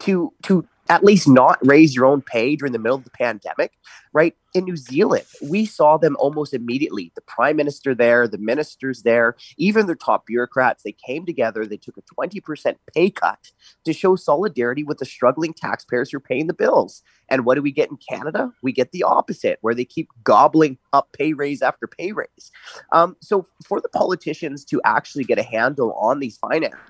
[0.00, 3.72] to to at least not raise your own pay during the middle of the pandemic,
[4.12, 4.34] right?
[4.54, 7.12] In New Zealand, we saw them almost immediately.
[7.14, 11.64] The prime minister there, the ministers there, even their top bureaucrats, they came together.
[11.64, 13.52] They took a 20% pay cut
[13.84, 17.02] to show solidarity with the struggling taxpayers who are paying the bills.
[17.28, 18.52] And what do we get in Canada?
[18.60, 22.50] We get the opposite, where they keep gobbling up pay raise after pay raise.
[22.90, 26.80] Um, so for the politicians to actually get a handle on these finances,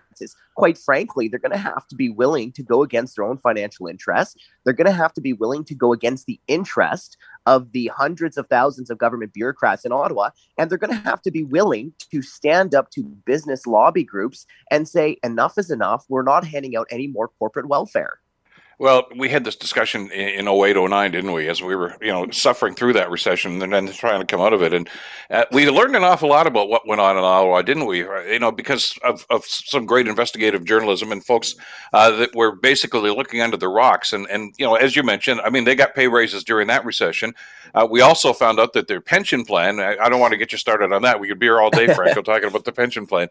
[0.57, 3.87] quite frankly, they're going to have to be willing to go against their own financial
[3.87, 4.37] interests.
[4.65, 8.37] They're going to have to be willing to go against the interest of the hundreds
[8.37, 10.31] of thousands of government bureaucrats in Ottawa.
[10.59, 14.47] And they're going to have to be willing to stand up to business lobby groups
[14.71, 16.05] and say, enough is enough.
[16.09, 18.19] We're not handing out any more corporate welfare.
[18.81, 21.49] Well, we had this discussion in 08, 09, didn't we?
[21.49, 24.55] As we were, you know, suffering through that recession and then trying to come out
[24.55, 24.73] of it.
[24.73, 24.89] And
[25.29, 27.99] uh, we learned an awful lot about what went on in Ottawa, didn't we?
[27.99, 31.57] You know, because of, of some great investigative journalism and folks
[31.93, 34.15] uh, that were basically looking under the rocks.
[34.15, 36.87] And, and, you know, as you mentioned, I mean, they got pay raises during that
[36.87, 37.35] recession.
[37.75, 40.53] Uh, we also found out that their pension plan, I, I, don't want to get
[40.53, 41.21] you started on that.
[41.21, 43.29] We could be here all day, Franco, talking about the pension plan,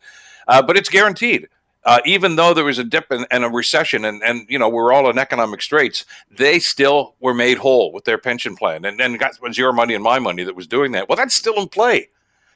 [0.48, 1.48] uh, but it's guaranteed
[1.86, 4.68] uh, even though there was a dip and, and, a recession and, and you know
[4.68, 9.00] we're all in economic straits they still were made whole with their pension plan and
[9.00, 11.08] then it was your money and my money that was doing that.
[11.08, 12.10] Well that's still in play.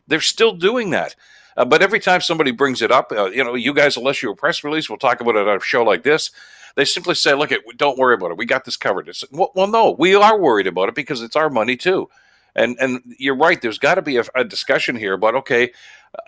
[0.07, 1.15] They're still doing that.
[1.55, 4.29] Uh, but every time somebody brings it up uh, you know you guys will issue
[4.29, 6.31] a press release we'll talk about it on a show like this.
[6.75, 8.37] They simply say look it don't worry about it.
[8.37, 9.07] We got this covered.
[9.07, 12.09] It's, well, well no we are worried about it because it's our money too.
[12.55, 15.71] And and you're right there's got to be a, a discussion here about okay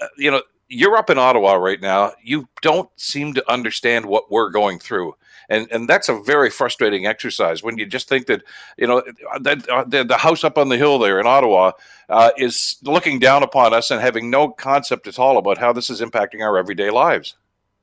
[0.01, 2.13] uh, you know you're up in Ottawa right now.
[2.23, 5.15] You don't seem to understand what we're going through.
[5.47, 8.41] And, and that's a very frustrating exercise when you just think that
[8.77, 9.03] you know
[9.41, 11.73] that uh, the, the, house up on the hill there in Ottawa
[12.09, 15.91] uh, is looking down upon us and having no concept at all about how this
[15.91, 17.35] is impacting our everyday lives.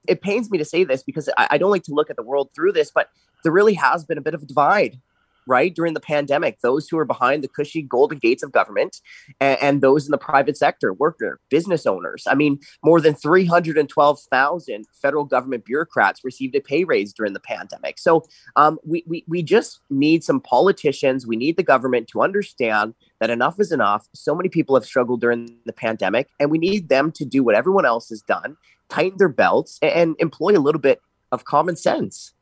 [0.08, 2.24] It pains me to say this because I, I don't like to look at the
[2.24, 3.10] world through this, but
[3.44, 5.00] there really has been a bit of a divide
[5.46, 9.00] right during the pandemic those who are behind the cushy golden gates of government
[9.40, 12.24] and, and those in the private sector worker business owners.
[12.26, 17.98] I mean more than 312000 federal government bureaucrats received a pay raise during the pandemic.
[17.98, 18.24] So
[18.56, 21.26] um, we, we, we just need some politicians.
[21.26, 24.06] We need the government to understand that enough is enough.
[24.14, 27.54] So many people have struggled during the pandemic and we need them to do what
[27.54, 28.56] everyone else has done
[28.88, 31.00] tighten their belts and, and employ a little bit
[31.30, 32.34] of common sense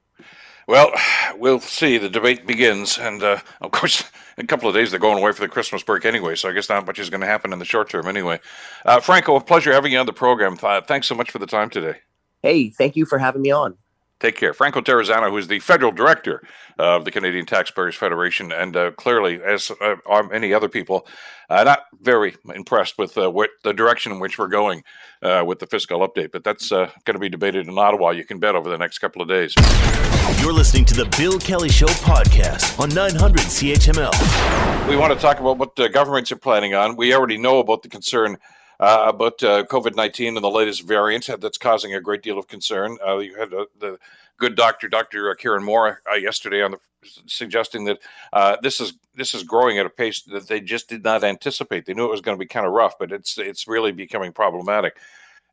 [0.71, 0.93] well,
[1.37, 1.99] we'll see.
[1.99, 4.05] The debate begins, and uh, of course,
[4.39, 6.37] in a couple of days they're going away for the Christmas break anyway.
[6.37, 8.41] So I guess not much is going to happen in the short term anyway.
[8.85, 10.57] Uh, Franco, a pleasure having you on the program.
[10.63, 11.99] Uh, thanks so much for the time today.
[12.43, 13.77] Hey, thank you for having me on.
[14.21, 14.53] Take care.
[14.53, 16.43] Franco Terrazzano, who is the federal director
[16.79, 21.07] of the Canadian Taxpayers Federation, and uh, clearly, as uh, are many other people,
[21.49, 24.85] uh, not very impressed with uh, what the direction in which we're going
[25.23, 26.33] uh, with the fiscal update.
[26.33, 28.99] But that's uh, going to be debated in Ottawa, you can bet, over the next
[28.99, 29.55] couple of days.
[30.39, 34.89] You're listening to the Bill Kelly Show podcast on 900 CHML.
[34.89, 36.95] We want to talk about what the governments are planning on.
[36.95, 38.37] We already know about the concern
[38.81, 42.49] uh, about uh, COVID 19 and the latest variant that's causing a great deal of
[42.49, 42.99] concern.
[43.07, 43.99] Uh, you had uh, the
[44.39, 45.33] good doctor, Dr.
[45.37, 46.79] Kieran Moore, uh, yesterday on the
[47.27, 47.99] suggesting that
[48.33, 51.87] uh, this is this is growing at a pace that they just did not anticipate.
[51.87, 54.33] They knew it was going to be kind of rough, but it's it's really becoming
[54.33, 54.97] problematic.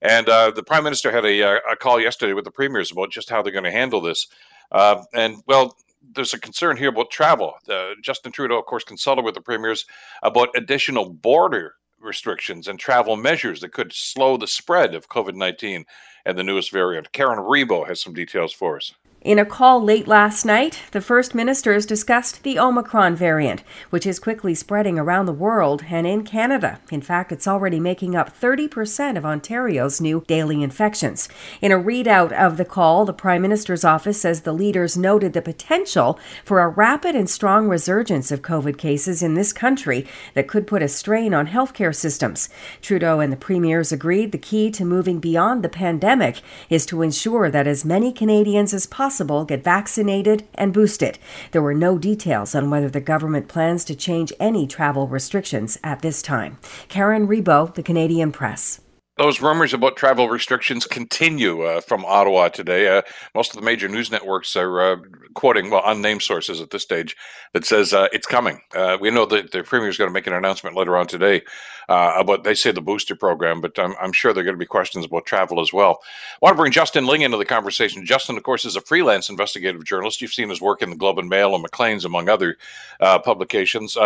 [0.01, 3.11] And uh, the prime minister had a, uh, a, call yesterday with the premiers about
[3.11, 4.27] just how they're going to handle this.
[4.71, 5.75] Uh, and well,
[6.13, 7.55] there's a concern here about travel.
[7.67, 9.85] Uh, Justin Trudeau, of course, consulted with the premiers
[10.21, 11.73] about additional border
[12.07, 15.85] restrictions and travel measures that could slow the spread of COVID 19
[16.25, 17.11] and the newest variant.
[17.11, 18.93] Karen Rebo has some details for us.
[19.27, 24.19] In a call late last night, the First Ministers discussed the Omicron variant, which is
[24.19, 26.79] quickly spreading around the world and in Canada.
[26.91, 31.27] In fact, it's already making up 30% of Ontario's new daily infections.
[31.59, 35.41] In a readout of the call, the Prime Minister's office says the leaders noted the
[35.41, 40.65] potential for a rapid and strong resurgence of COVID cases in this country that could
[40.65, 42.47] put a strain on healthcare systems.
[42.81, 47.51] Trudeau and the premiers agreed the key to moving beyond the pandemic is to ensure
[47.51, 51.17] that as many Canadians as possible possible get vaccinated and boosted.
[51.51, 56.03] There were no details on whether the government plans to change any travel restrictions at
[56.03, 56.59] this time.
[56.87, 58.79] Karen Rebo, The Canadian Press.
[59.17, 62.87] Those rumors about travel restrictions continue uh, from Ottawa today.
[62.87, 63.01] Uh,
[63.33, 64.97] most of the major news networks are uh,
[65.33, 67.17] quoting, well, unnamed sources at this stage
[67.53, 68.61] that says uh, it's coming.
[68.75, 71.41] Uh, we know that the premier is going to make an announcement later on today
[71.89, 74.59] uh, about, they say, the booster program, but I'm, I'm sure there are going to
[74.59, 75.99] be questions about travel as well.
[76.03, 78.05] I want to bring Justin Ling into the conversation.
[78.05, 80.21] Justin, of course, is a freelance investigative journalist.
[80.21, 82.55] You've seen his work in the Globe and Mail and Maclean's, among other
[82.99, 83.97] publications.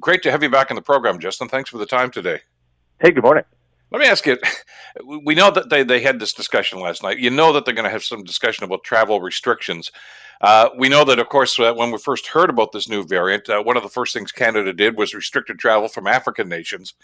[0.00, 1.48] great to have you back in the program, Justin.
[1.48, 2.40] Thanks for the time today.
[2.98, 3.44] Hey, good morning.
[3.94, 4.38] Let me ask you.
[5.04, 7.20] We know that they, they had this discussion last night.
[7.20, 9.92] You know that they're going to have some discussion about travel restrictions.
[10.40, 13.48] Uh, we know that, of course, uh, when we first heard about this new variant,
[13.48, 16.94] uh, one of the first things Canada did was restricted travel from African nations.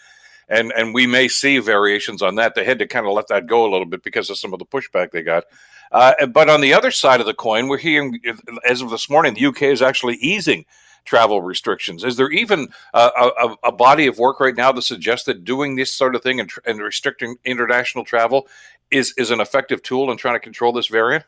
[0.49, 2.55] And, and we may see variations on that.
[2.55, 4.59] They had to kind of let that go a little bit because of some of
[4.59, 5.45] the pushback they got.
[5.93, 8.19] Uh, but on the other side of the coin, we're hearing,
[8.65, 10.65] as of this morning, the UK is actually easing
[11.05, 12.03] travel restrictions.
[12.03, 15.75] Is there even a, a, a, body of work right now that suggests that doing
[15.75, 18.47] this sort of thing and, and restricting international travel
[18.91, 21.25] is, is an effective tool in trying to control this variant?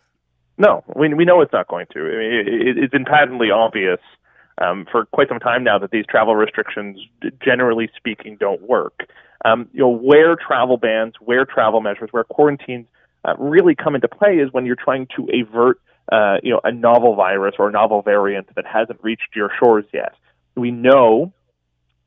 [0.58, 2.00] No, we, we know it's not going to.
[2.00, 4.00] I mean, it, it's been patently obvious
[4.60, 7.00] um, for quite some time now that these travel restrictions,
[7.44, 9.08] generally speaking, don't work.
[9.46, 12.86] Um, you know, where travel bans, where travel measures, where quarantines
[13.26, 15.80] uh, really come into play is when you're trying to avert
[16.12, 19.86] uh, you know, a novel virus or a novel variant that hasn't reached your shores
[19.94, 20.14] yet.
[20.56, 21.34] We know,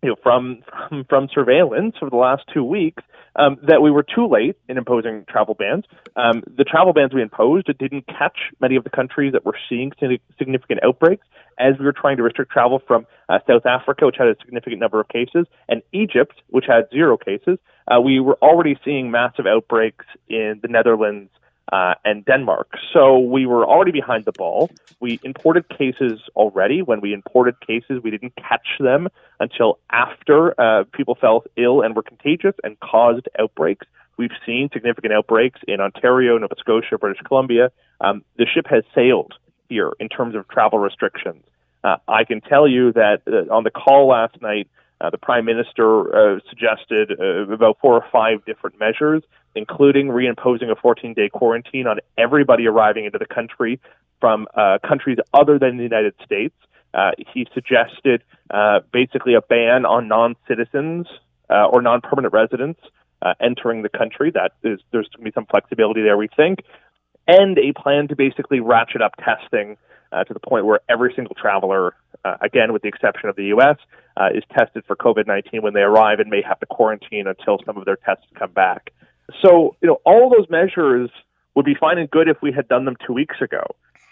[0.03, 3.03] you know, from from, from surveillance over the last two weeks
[3.37, 5.85] um, that we were too late in imposing travel bans.
[6.17, 9.93] Um, the travel bans we imposed didn't catch many of the countries that were seeing
[10.39, 11.27] significant outbreaks
[11.59, 14.81] as we were trying to restrict travel from uh, South Africa, which had a significant
[14.81, 17.59] number of cases, and Egypt, which had zero cases.
[17.89, 21.31] Uh, we were already seeing massive outbreaks in the Netherlands
[21.73, 22.69] uh, and Denmark.
[22.93, 24.71] So we were already behind the ball.
[25.01, 26.83] We imported cases already.
[26.83, 29.09] When we imported cases, we didn't catch them
[29.41, 33.87] until after uh, people fell ill and were contagious and caused outbreaks.
[34.17, 37.71] We've seen significant outbreaks in Ontario, Nova Scotia, British Columbia.
[38.01, 39.35] Um, the ship has sailed
[39.69, 41.43] here in terms of travel restrictions.
[41.85, 44.69] Uh, I can tell you that uh, on the call last night,
[45.01, 49.23] uh, the prime minister uh, suggested uh, about four or five different measures,
[49.55, 53.79] including reimposing a 14 day quarantine on everybody arriving into the country
[54.21, 56.55] from uh, countries other than the United States.
[56.95, 61.07] Uh, he suggested uh, basically a ban on non citizens
[61.51, 62.81] or non permanent residents
[63.41, 64.31] entering the country.
[64.31, 66.61] That is, there's going to be some flexibility there, we think,
[67.27, 69.77] and a plan to basically ratchet up testing
[70.27, 71.95] to the point where every single traveler,
[72.27, 73.77] uh, again, with the exception of the U.S.,
[74.17, 77.59] uh, is tested for COVID 19 when they arrive and may have to quarantine until
[77.65, 78.93] some of their tests come back.
[79.45, 81.11] So, you know, all those measures
[81.55, 83.63] would be fine and good if we had done them two weeks ago.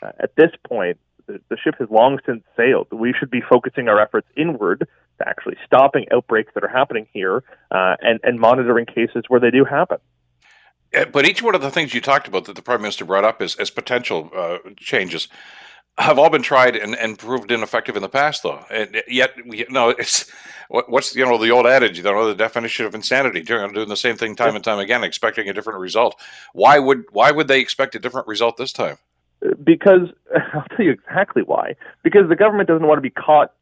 [0.02, 2.88] Uh, at this point, the, the ship has long since sailed.
[2.92, 4.86] We should be focusing our efforts inward
[5.18, 9.50] to actually stopping outbreaks that are happening here uh, and, and monitoring cases where they
[9.50, 9.98] do happen.
[11.12, 13.42] But each one of the things you talked about that the prime minister brought up
[13.42, 15.28] as, as potential uh, changes
[15.98, 18.64] have all been tried and, and proved ineffective in the past, though.
[18.70, 20.30] And yet, you know, it's
[20.68, 23.96] what's you know the old adage, you know, the definition of insanity: doing, doing the
[23.96, 26.16] same thing time and time again, expecting a different result.
[26.52, 28.96] Why would why would they expect a different result this time?
[29.62, 30.08] Because
[30.54, 31.74] I'll tell you exactly why.
[32.02, 33.52] Because the government doesn't want to be caught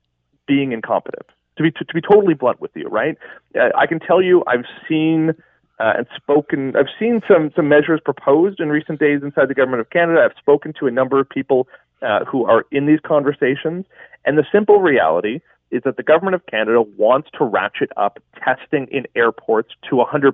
[0.46, 1.26] being incompetent.
[1.56, 3.18] To be to, to be totally blunt with you, right?
[3.54, 5.34] Uh, I can tell you, I've seen
[5.78, 6.74] uh, and spoken.
[6.76, 10.22] I've seen some some measures proposed in recent days inside the government of Canada.
[10.24, 11.68] I've spoken to a number of people
[12.02, 13.84] uh, who are in these conversations,
[14.24, 15.40] and the simple reality
[15.70, 20.32] is that the government of Canada wants to ratchet up testing in airports to 100%.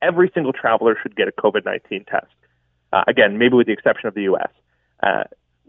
[0.00, 2.26] Every single traveler should get a COVID 19 test.
[2.92, 4.50] Uh, again, maybe with the exception of the U.S.
[5.02, 5.24] Uh,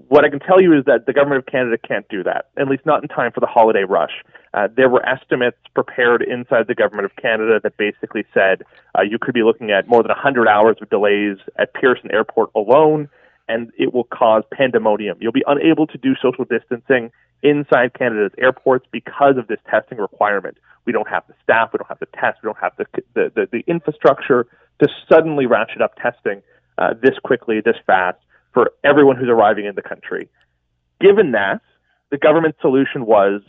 [0.07, 2.67] what I can tell you is that the government of Canada can't do that, at
[2.67, 4.23] least not in time for the holiday rush.
[4.53, 8.63] Uh, there were estimates prepared inside the government of Canada that basically said
[8.97, 12.49] uh, you could be looking at more than 100 hours of delays at Pearson Airport
[12.55, 13.09] alone,
[13.49, 15.17] and it will cause pandemonium.
[15.19, 20.57] You'll be unable to do social distancing inside Canada's airports because of this testing requirement.
[20.85, 22.85] We don't have the staff, we don't have the tests, we don't have the
[23.15, 24.47] the, the, the infrastructure
[24.79, 26.41] to suddenly ratchet up testing
[26.77, 28.19] uh, this quickly, this fast
[28.53, 30.29] for everyone who's arriving in the country.
[31.01, 31.61] Given that,
[32.11, 33.41] the government solution was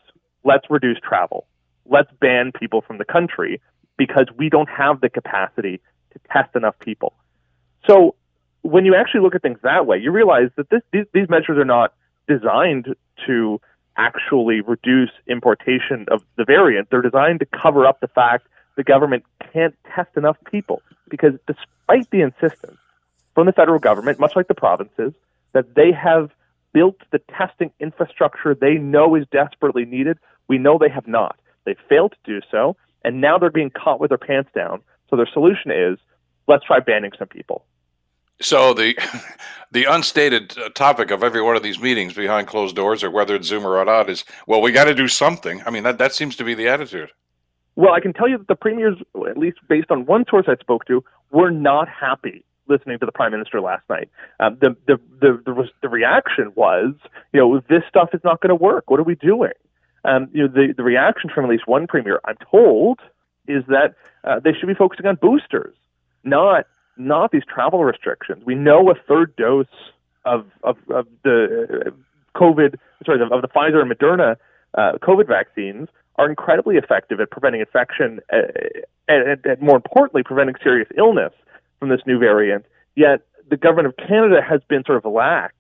[0.45, 1.47] let's reduce travel.
[1.87, 3.61] Let's ban people from the country
[3.97, 5.81] because we don't have the capacity
[6.13, 7.15] to test enough people.
[7.87, 8.15] So
[8.63, 11.59] when you actually look at things that way, you realize that this, these, these measures
[11.59, 11.95] are not
[12.29, 12.95] designed
[13.27, 13.61] to
[13.97, 16.89] actually reduce importation of the variant.
[16.91, 18.47] They're designed to cover up the fact
[18.77, 22.79] the government can't test enough people because despite the insistence
[23.35, 25.13] from the federal government, much like the provinces,
[25.53, 26.31] that they have
[26.73, 30.19] built the testing infrastructure they know is desperately needed.
[30.49, 31.39] We know they have not.
[31.65, 34.81] They failed to do so, and now they're being caught with their pants down.
[35.09, 35.99] So their solution is
[36.47, 37.65] let's try banning some people.
[38.41, 38.97] So the
[39.71, 43.35] the unstated uh, topic of every one of these meetings behind closed doors, or whether
[43.35, 45.63] it's Zoom or not, is well, we got to do something.
[45.67, 47.11] I mean, that that seems to be the attitude.
[47.77, 48.97] Well, I can tell you that the premiers,
[49.29, 53.13] at least based on one source I spoke to, were not happy listening to the
[53.13, 54.09] prime minister last night.
[54.39, 56.95] Um, the, the, the, the, the reaction was,
[57.33, 58.91] you know, this stuff is not going to work.
[58.91, 59.53] What are we doing?
[60.05, 63.01] Um, you know, the, the reaction from at least one premier, I'm told,
[63.49, 65.75] is that uh, they should be focusing on boosters,
[66.25, 66.67] not
[66.97, 68.43] not these travel restrictions.
[68.45, 69.67] We know a third dose
[70.25, 71.91] of of, of the uh,
[72.39, 74.37] COVID, sorry, of the Pfizer and Moderna
[74.75, 78.37] uh, COVID vaccines are incredibly effective at preventing infection uh,
[79.09, 81.33] and, and, more importantly, preventing serious illness
[81.79, 82.67] from this new variant.
[82.95, 85.55] Yet the government of Canada has been sort of lax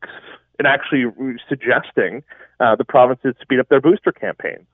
[0.58, 1.06] in actually
[1.48, 2.22] suggesting
[2.60, 4.66] uh, the provinces speed up their booster campaigns.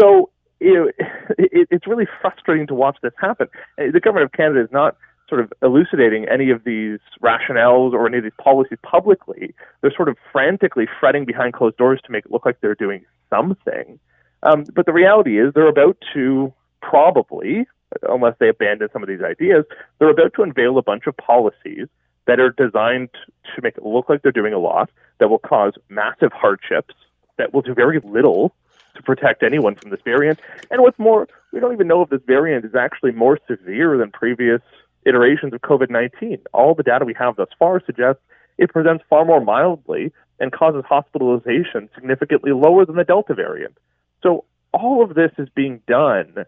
[0.00, 0.30] So
[0.60, 3.48] it, it's really frustrating to watch this happen.
[3.78, 4.96] Uh, the government of Canada is not
[5.28, 9.54] sort of elucidating any of these rationales or any of these policies publicly.
[9.80, 13.04] They're sort of frantically fretting behind closed doors to make it look like they're doing
[13.30, 13.98] something.
[14.42, 16.52] Um, but the reality is they're about to
[16.82, 17.66] probably,
[18.08, 19.64] unless they abandon some of these ideas,
[19.98, 21.88] they're about to unveil a bunch of policies
[22.26, 23.10] that are designed
[23.54, 26.94] to make it look like they're doing a lot, that will cause massive hardships,
[27.38, 28.54] that will do very little
[28.94, 30.38] to protect anyone from this variant.
[30.70, 34.10] And what's more, we don't even know if this variant is actually more severe than
[34.10, 34.62] previous
[35.06, 36.38] iterations of COVID 19.
[36.52, 38.22] All the data we have thus far suggests
[38.58, 43.76] it presents far more mildly and causes hospitalization significantly lower than the Delta variant.
[44.22, 46.44] So all of this is being done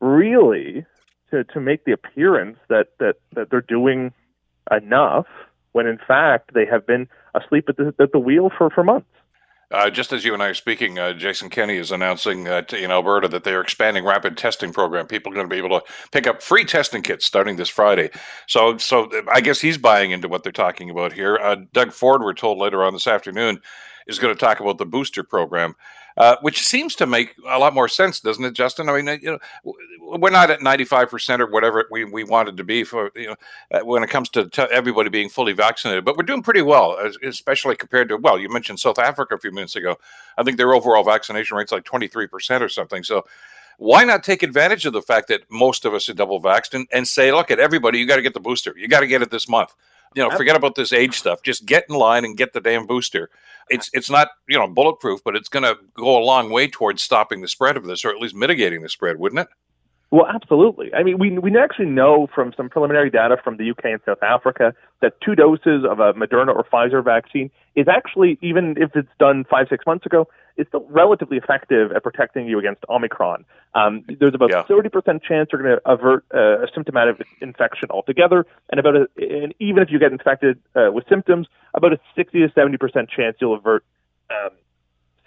[0.00, 0.84] really
[1.30, 4.12] to, to make the appearance that, that, that they're doing
[4.70, 5.26] enough
[5.72, 9.06] when in fact they have been asleep at the, at the wheel for, for months.
[9.72, 12.90] Uh, just as you and I are speaking, uh, Jason Kenney is announcing that in
[12.90, 15.06] Alberta that they are expanding rapid testing program.
[15.06, 18.10] People are going to be able to pick up free testing kits starting this Friday.
[18.46, 21.38] So, so I guess he's buying into what they're talking about here.
[21.38, 23.60] Uh, Doug Ford, we're told later on this afternoon,
[24.06, 25.74] is going to talk about the booster program
[26.16, 28.88] uh, which seems to make a lot more sense, doesn't it, Justin?
[28.88, 32.84] I mean, you know, we're not at 95% or whatever we, we wanted to be
[32.84, 33.36] for, you know,
[33.70, 36.98] uh, when it comes to t- everybody being fully vaccinated, but we're doing pretty well,
[37.22, 39.96] especially compared to, well, you mentioned South Africa a few minutes ago.
[40.36, 43.02] I think their overall vaccination rate's like 23% or something.
[43.02, 43.24] So,
[43.78, 46.86] why not take advantage of the fact that most of us are double vaxxed and,
[46.92, 48.74] and say, look at everybody, you got to get the booster.
[48.76, 49.74] You got to get it this month.
[50.14, 51.42] You know, forget about this age stuff.
[51.42, 53.30] Just get in line and get the damn booster.
[53.68, 57.02] It's it's not you know bulletproof, but it's going to go a long way towards
[57.02, 59.48] stopping the spread of this, or at least mitigating the spread, wouldn't it?
[60.12, 60.92] Well, absolutely.
[60.92, 64.22] I mean, we we actually know from some preliminary data from the UK and South
[64.22, 69.08] Africa that two doses of a Moderna or Pfizer vaccine is actually, even if it's
[69.18, 73.44] done five six months ago, it's still relatively effective at protecting you against Omicron.
[73.74, 74.62] Um, there's about yeah.
[74.64, 79.54] 30% chance you're going to avert uh, a symptomatic infection altogether, and about a, and
[79.60, 83.54] even if you get infected uh, with symptoms, about a 60 to 70% chance you'll
[83.54, 83.84] avert
[84.30, 84.50] um,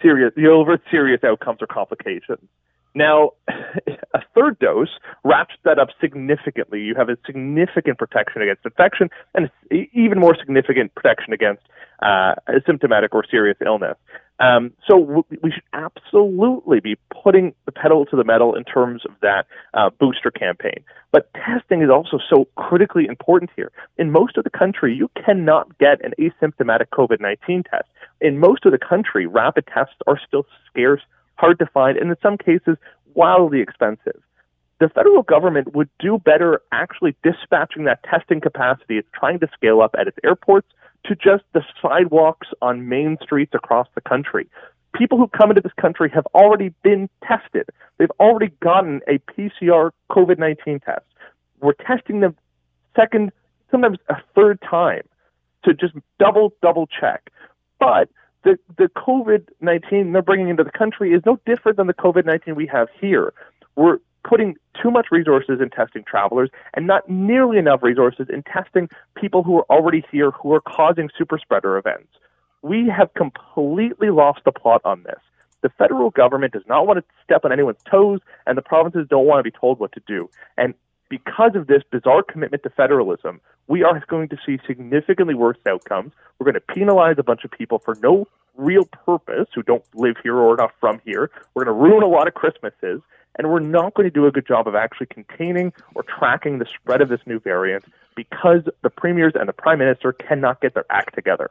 [0.00, 2.48] serious you'll avert serious outcomes or complications.
[2.96, 4.88] Now, a third dose
[5.22, 6.80] wraps that up significantly.
[6.80, 9.50] You have a significant protection against infection and
[9.92, 11.62] even more significant protection against
[12.02, 12.34] uh,
[12.66, 13.96] symptomatic or serious illness.
[14.38, 19.12] Um, so we should absolutely be putting the pedal to the metal in terms of
[19.22, 20.84] that uh, booster campaign.
[21.10, 23.72] But testing is also so critically important here.
[23.96, 27.88] In most of the country, you cannot get an asymptomatic COVID 19 test.
[28.20, 31.00] In most of the country, rapid tests are still scarce,
[31.36, 32.76] hard to find, and in some cases,
[33.14, 34.20] wildly expensive.
[34.78, 39.80] The federal government would do better actually dispatching that testing capacity it's trying to scale
[39.80, 40.68] up at its airports
[41.06, 44.48] to just the sidewalks on main streets across the country.
[44.94, 47.68] People who come into this country have already been tested.
[47.98, 51.04] They've already gotten a PCR COVID 19 test.
[51.60, 52.36] We're testing them
[52.94, 53.32] second,
[53.70, 55.02] sometimes a third time
[55.64, 57.30] to just double, double check.
[57.78, 58.08] But
[58.46, 62.24] the, the COVID 19 they're bringing into the country is no different than the COVID
[62.24, 63.34] 19 we have here.
[63.74, 68.88] We're putting too much resources in testing travelers and not nearly enough resources in testing
[69.16, 72.08] people who are already here who are causing super spreader events.
[72.62, 75.20] We have completely lost the plot on this.
[75.62, 79.26] The federal government does not want to step on anyone's toes, and the provinces don't
[79.26, 80.30] want to be told what to do.
[80.56, 80.74] And
[81.08, 86.12] because of this bizarre commitment to federalism, we are going to see significantly worse outcomes.
[86.38, 90.16] We're going to penalize a bunch of people for no real purpose who don't live
[90.22, 91.30] here or are not from here.
[91.54, 93.00] We're going to ruin a lot of Christmases,
[93.38, 96.66] and we're not going to do a good job of actually containing or tracking the
[96.66, 100.86] spread of this new variant because the premiers and the prime minister cannot get their
[100.90, 101.50] act together.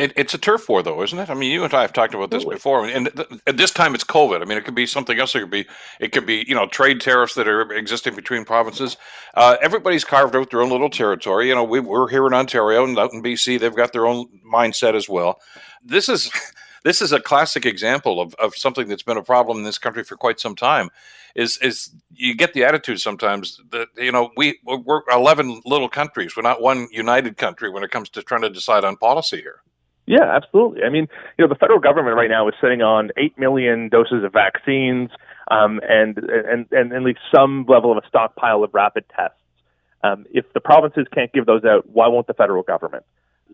[0.00, 1.28] It, it's a turf war, though, isn't it?
[1.28, 2.56] I mean, you and I have talked about this Absolutely.
[2.56, 4.40] before, and th- at this time it's COVID.
[4.40, 5.34] I mean, it could be something else.
[5.34, 5.66] It could be,
[6.00, 8.96] it could be, you know, trade tariffs that are existing between provinces.
[9.34, 11.48] Uh, everybody's carved out their own little territory.
[11.48, 14.26] You know, we, we're here in Ontario and out in BC, they've got their own
[14.50, 15.38] mindset as well.
[15.84, 16.30] This is,
[16.84, 20.02] this is a classic example of, of something that's been a problem in this country
[20.02, 20.88] for quite some time.
[21.36, 26.36] Is is you get the attitude sometimes that you know we we're eleven little countries.
[26.36, 29.62] We're not one united country when it comes to trying to decide on policy here.
[30.10, 30.82] Yeah, absolutely.
[30.82, 31.06] I mean,
[31.38, 35.08] you know, the federal government right now is sitting on eight million doses of vaccines,
[35.48, 39.38] um, and, and and at least some level of a stockpile of rapid tests.
[40.02, 43.04] Um, if the provinces can't give those out, why won't the federal government?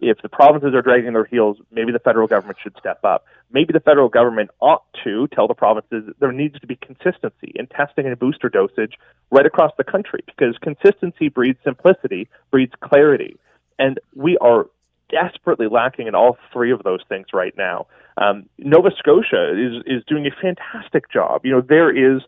[0.01, 3.27] If the provinces are dragging their heels, maybe the federal government should step up.
[3.53, 7.67] Maybe the federal government ought to tell the provinces there needs to be consistency in
[7.67, 8.95] testing and booster dosage
[9.31, 13.37] right across the country because consistency breeds simplicity, breeds clarity.
[13.79, 14.67] And we are
[15.11, 17.87] desperately lacking in all three of those things right now.
[18.19, 21.45] Um, Nova Scotia is is doing a fantastic job.
[21.45, 22.23] You know, there is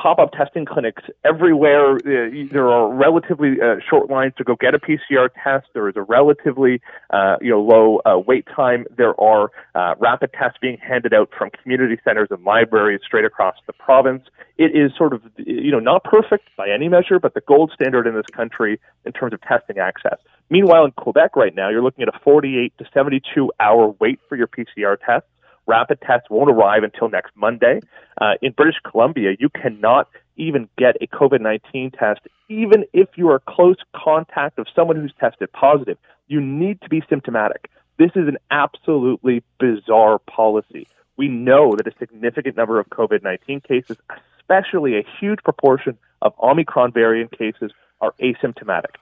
[0.00, 1.96] pop-up testing clinics everywhere.
[1.96, 5.66] Uh, there are relatively uh, short lines to go get a PCR test.
[5.74, 6.80] There is a relatively
[7.10, 8.86] uh, you know low uh, wait time.
[8.96, 13.56] There are uh, rapid tests being handed out from community centers and libraries straight across
[13.66, 14.22] the province.
[14.56, 18.06] It is sort of you know not perfect by any measure, but the gold standard
[18.06, 20.18] in this country in terms of testing access.
[20.50, 24.36] Meanwhile, in Quebec right now, you're looking at a 48 to 72 hour wait for
[24.36, 25.26] your PCR test.
[25.68, 27.80] Rapid tests won't arrive until next Monday.
[28.18, 30.08] Uh, in British Columbia, you cannot
[30.38, 35.12] even get a COVID 19 test, even if you are close contact of someone who's
[35.20, 35.98] tested positive.
[36.26, 37.70] You need to be symptomatic.
[37.98, 40.88] This is an absolutely bizarre policy.
[41.18, 43.98] We know that a significant number of COVID 19 cases,
[44.40, 48.94] especially a huge proportion of Omicron variant cases, are asymptomatic.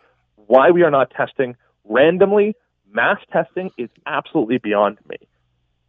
[0.49, 1.55] Why we are not testing
[1.85, 2.57] randomly,
[2.91, 5.19] mass testing is absolutely beyond me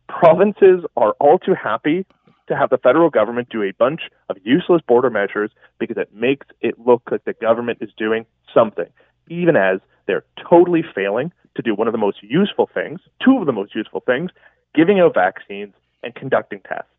[0.08, 2.05] provinces are all too happy
[2.47, 6.47] to have the federal government do a bunch of useless border measures because it makes
[6.62, 8.88] it look like the government is doing something,
[9.30, 13.45] even as they're totally failing to do one of the most useful things, two of
[13.45, 14.32] the most useful things,
[14.74, 16.89] giving out vaccines and conducting tests.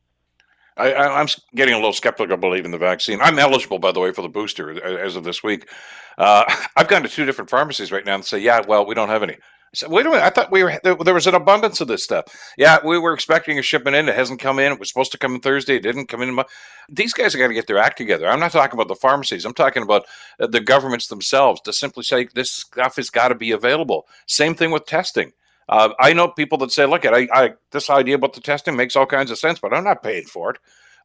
[0.77, 3.21] I, am getting a little skeptical believing the vaccine.
[3.21, 5.69] I'm eligible, by the way, for the booster as of this week.
[6.17, 6.45] Uh,
[6.77, 9.23] I've gone to two different pharmacies right now and say, yeah, well, we don't have
[9.23, 9.39] any.
[9.75, 10.25] Said, wait a minute.
[10.25, 12.25] I thought we were there was an abundance of this stuff.
[12.57, 14.09] Yeah, we were expecting a shipment in.
[14.09, 14.73] It hasn't come in.
[14.73, 15.77] It was supposed to come in Thursday.
[15.77, 16.39] It didn't come in.
[16.89, 18.27] These guys are going to get their act together.
[18.27, 19.45] I'm not talking about the pharmacies.
[19.45, 20.05] I'm talking about
[20.41, 24.07] uh, the governments themselves to simply say this stuff has got to be available.
[24.27, 25.33] Same thing with testing.
[25.69, 28.75] Uh, I know people that say, "Look, at I, I this idea about the testing
[28.75, 30.59] makes all kinds of sense, but I'm not paying for it."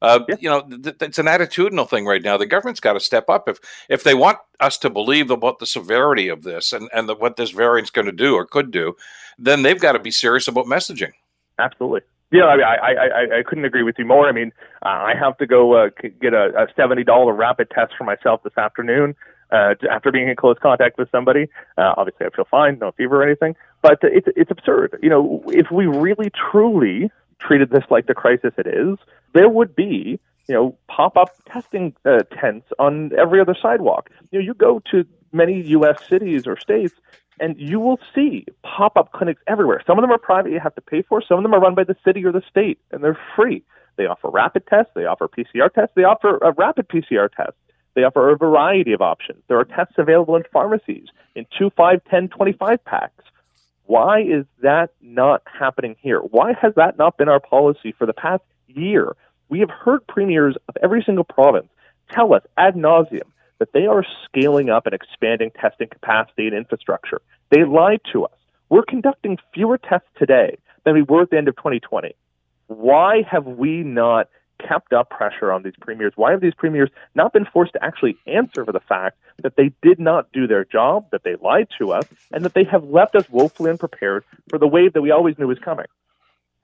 [0.03, 0.35] Uh, yeah.
[0.39, 2.37] You know, th- it's an attitudinal thing right now.
[2.37, 3.57] The government's got to step up if
[3.89, 7.37] if they want us to believe about the severity of this and and the, what
[7.37, 8.95] this variant's going to do or could do,
[9.39, 11.13] then they've got to be serious about messaging.
[11.57, 12.01] Absolutely.
[12.31, 14.27] Yeah, I, mean, I, I, I couldn't agree with you more.
[14.27, 14.51] I mean,
[14.83, 15.89] uh, I have to go uh,
[16.19, 19.15] get a, a seventy dollar rapid test for myself this afternoon
[19.51, 21.47] uh, after being in close contact with somebody.
[21.77, 23.55] Uh, obviously, I feel fine, no fever or anything.
[23.81, 24.99] But it's it's absurd.
[25.01, 27.11] You know, if we really truly
[27.45, 28.97] treated this like the crisis it is,
[29.33, 34.09] there would be you know pop-up testing uh, tents on every other sidewalk.
[34.31, 36.03] You know, you go to many U.S.
[36.07, 36.93] cities or states,
[37.39, 39.81] and you will see pop-up clinics everywhere.
[39.85, 41.21] Some of them are private; you have to pay for.
[41.21, 43.63] Some of them are run by the city or the state, and they're free.
[43.95, 44.91] They offer rapid tests.
[44.95, 45.93] They offer PCR tests.
[45.95, 47.53] They offer a rapid PCR test.
[47.95, 49.43] They offer a variety of options.
[49.47, 53.23] There are tests available in pharmacies in 2, 5, 10, 25 packs.
[53.85, 56.19] Why is that not happening here?
[56.19, 59.15] Why has that not been our policy for the past year?
[59.49, 61.67] We have heard premiers of every single province
[62.11, 63.29] tell us ad nauseum
[63.59, 67.21] that they are scaling up and expanding testing capacity and infrastructure.
[67.49, 68.31] They lied to us.
[68.69, 72.15] We're conducting fewer tests today than we were at the end of 2020.
[72.67, 74.29] why have we not
[74.67, 76.13] kept up pressure on these premiers?
[76.15, 79.71] Why have these premiers not been forced to actually answer for the fact that they
[79.81, 83.15] did not do their job, that they lied to us, and that they have left
[83.15, 85.85] us woefully unprepared for the wave that we always knew was coming?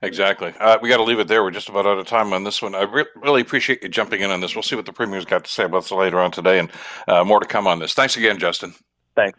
[0.02, 0.54] Exactly.
[0.58, 1.42] Uh, we got to leave it there.
[1.42, 2.74] We're just about out of time on this one.
[2.74, 4.54] I re- really appreciate you jumping in on this.
[4.54, 6.70] We'll see what the premier's got to say about this later on today, and
[7.06, 7.92] uh, more to come on this.
[7.92, 8.74] Thanks again, Justin.
[9.14, 9.38] Thanks.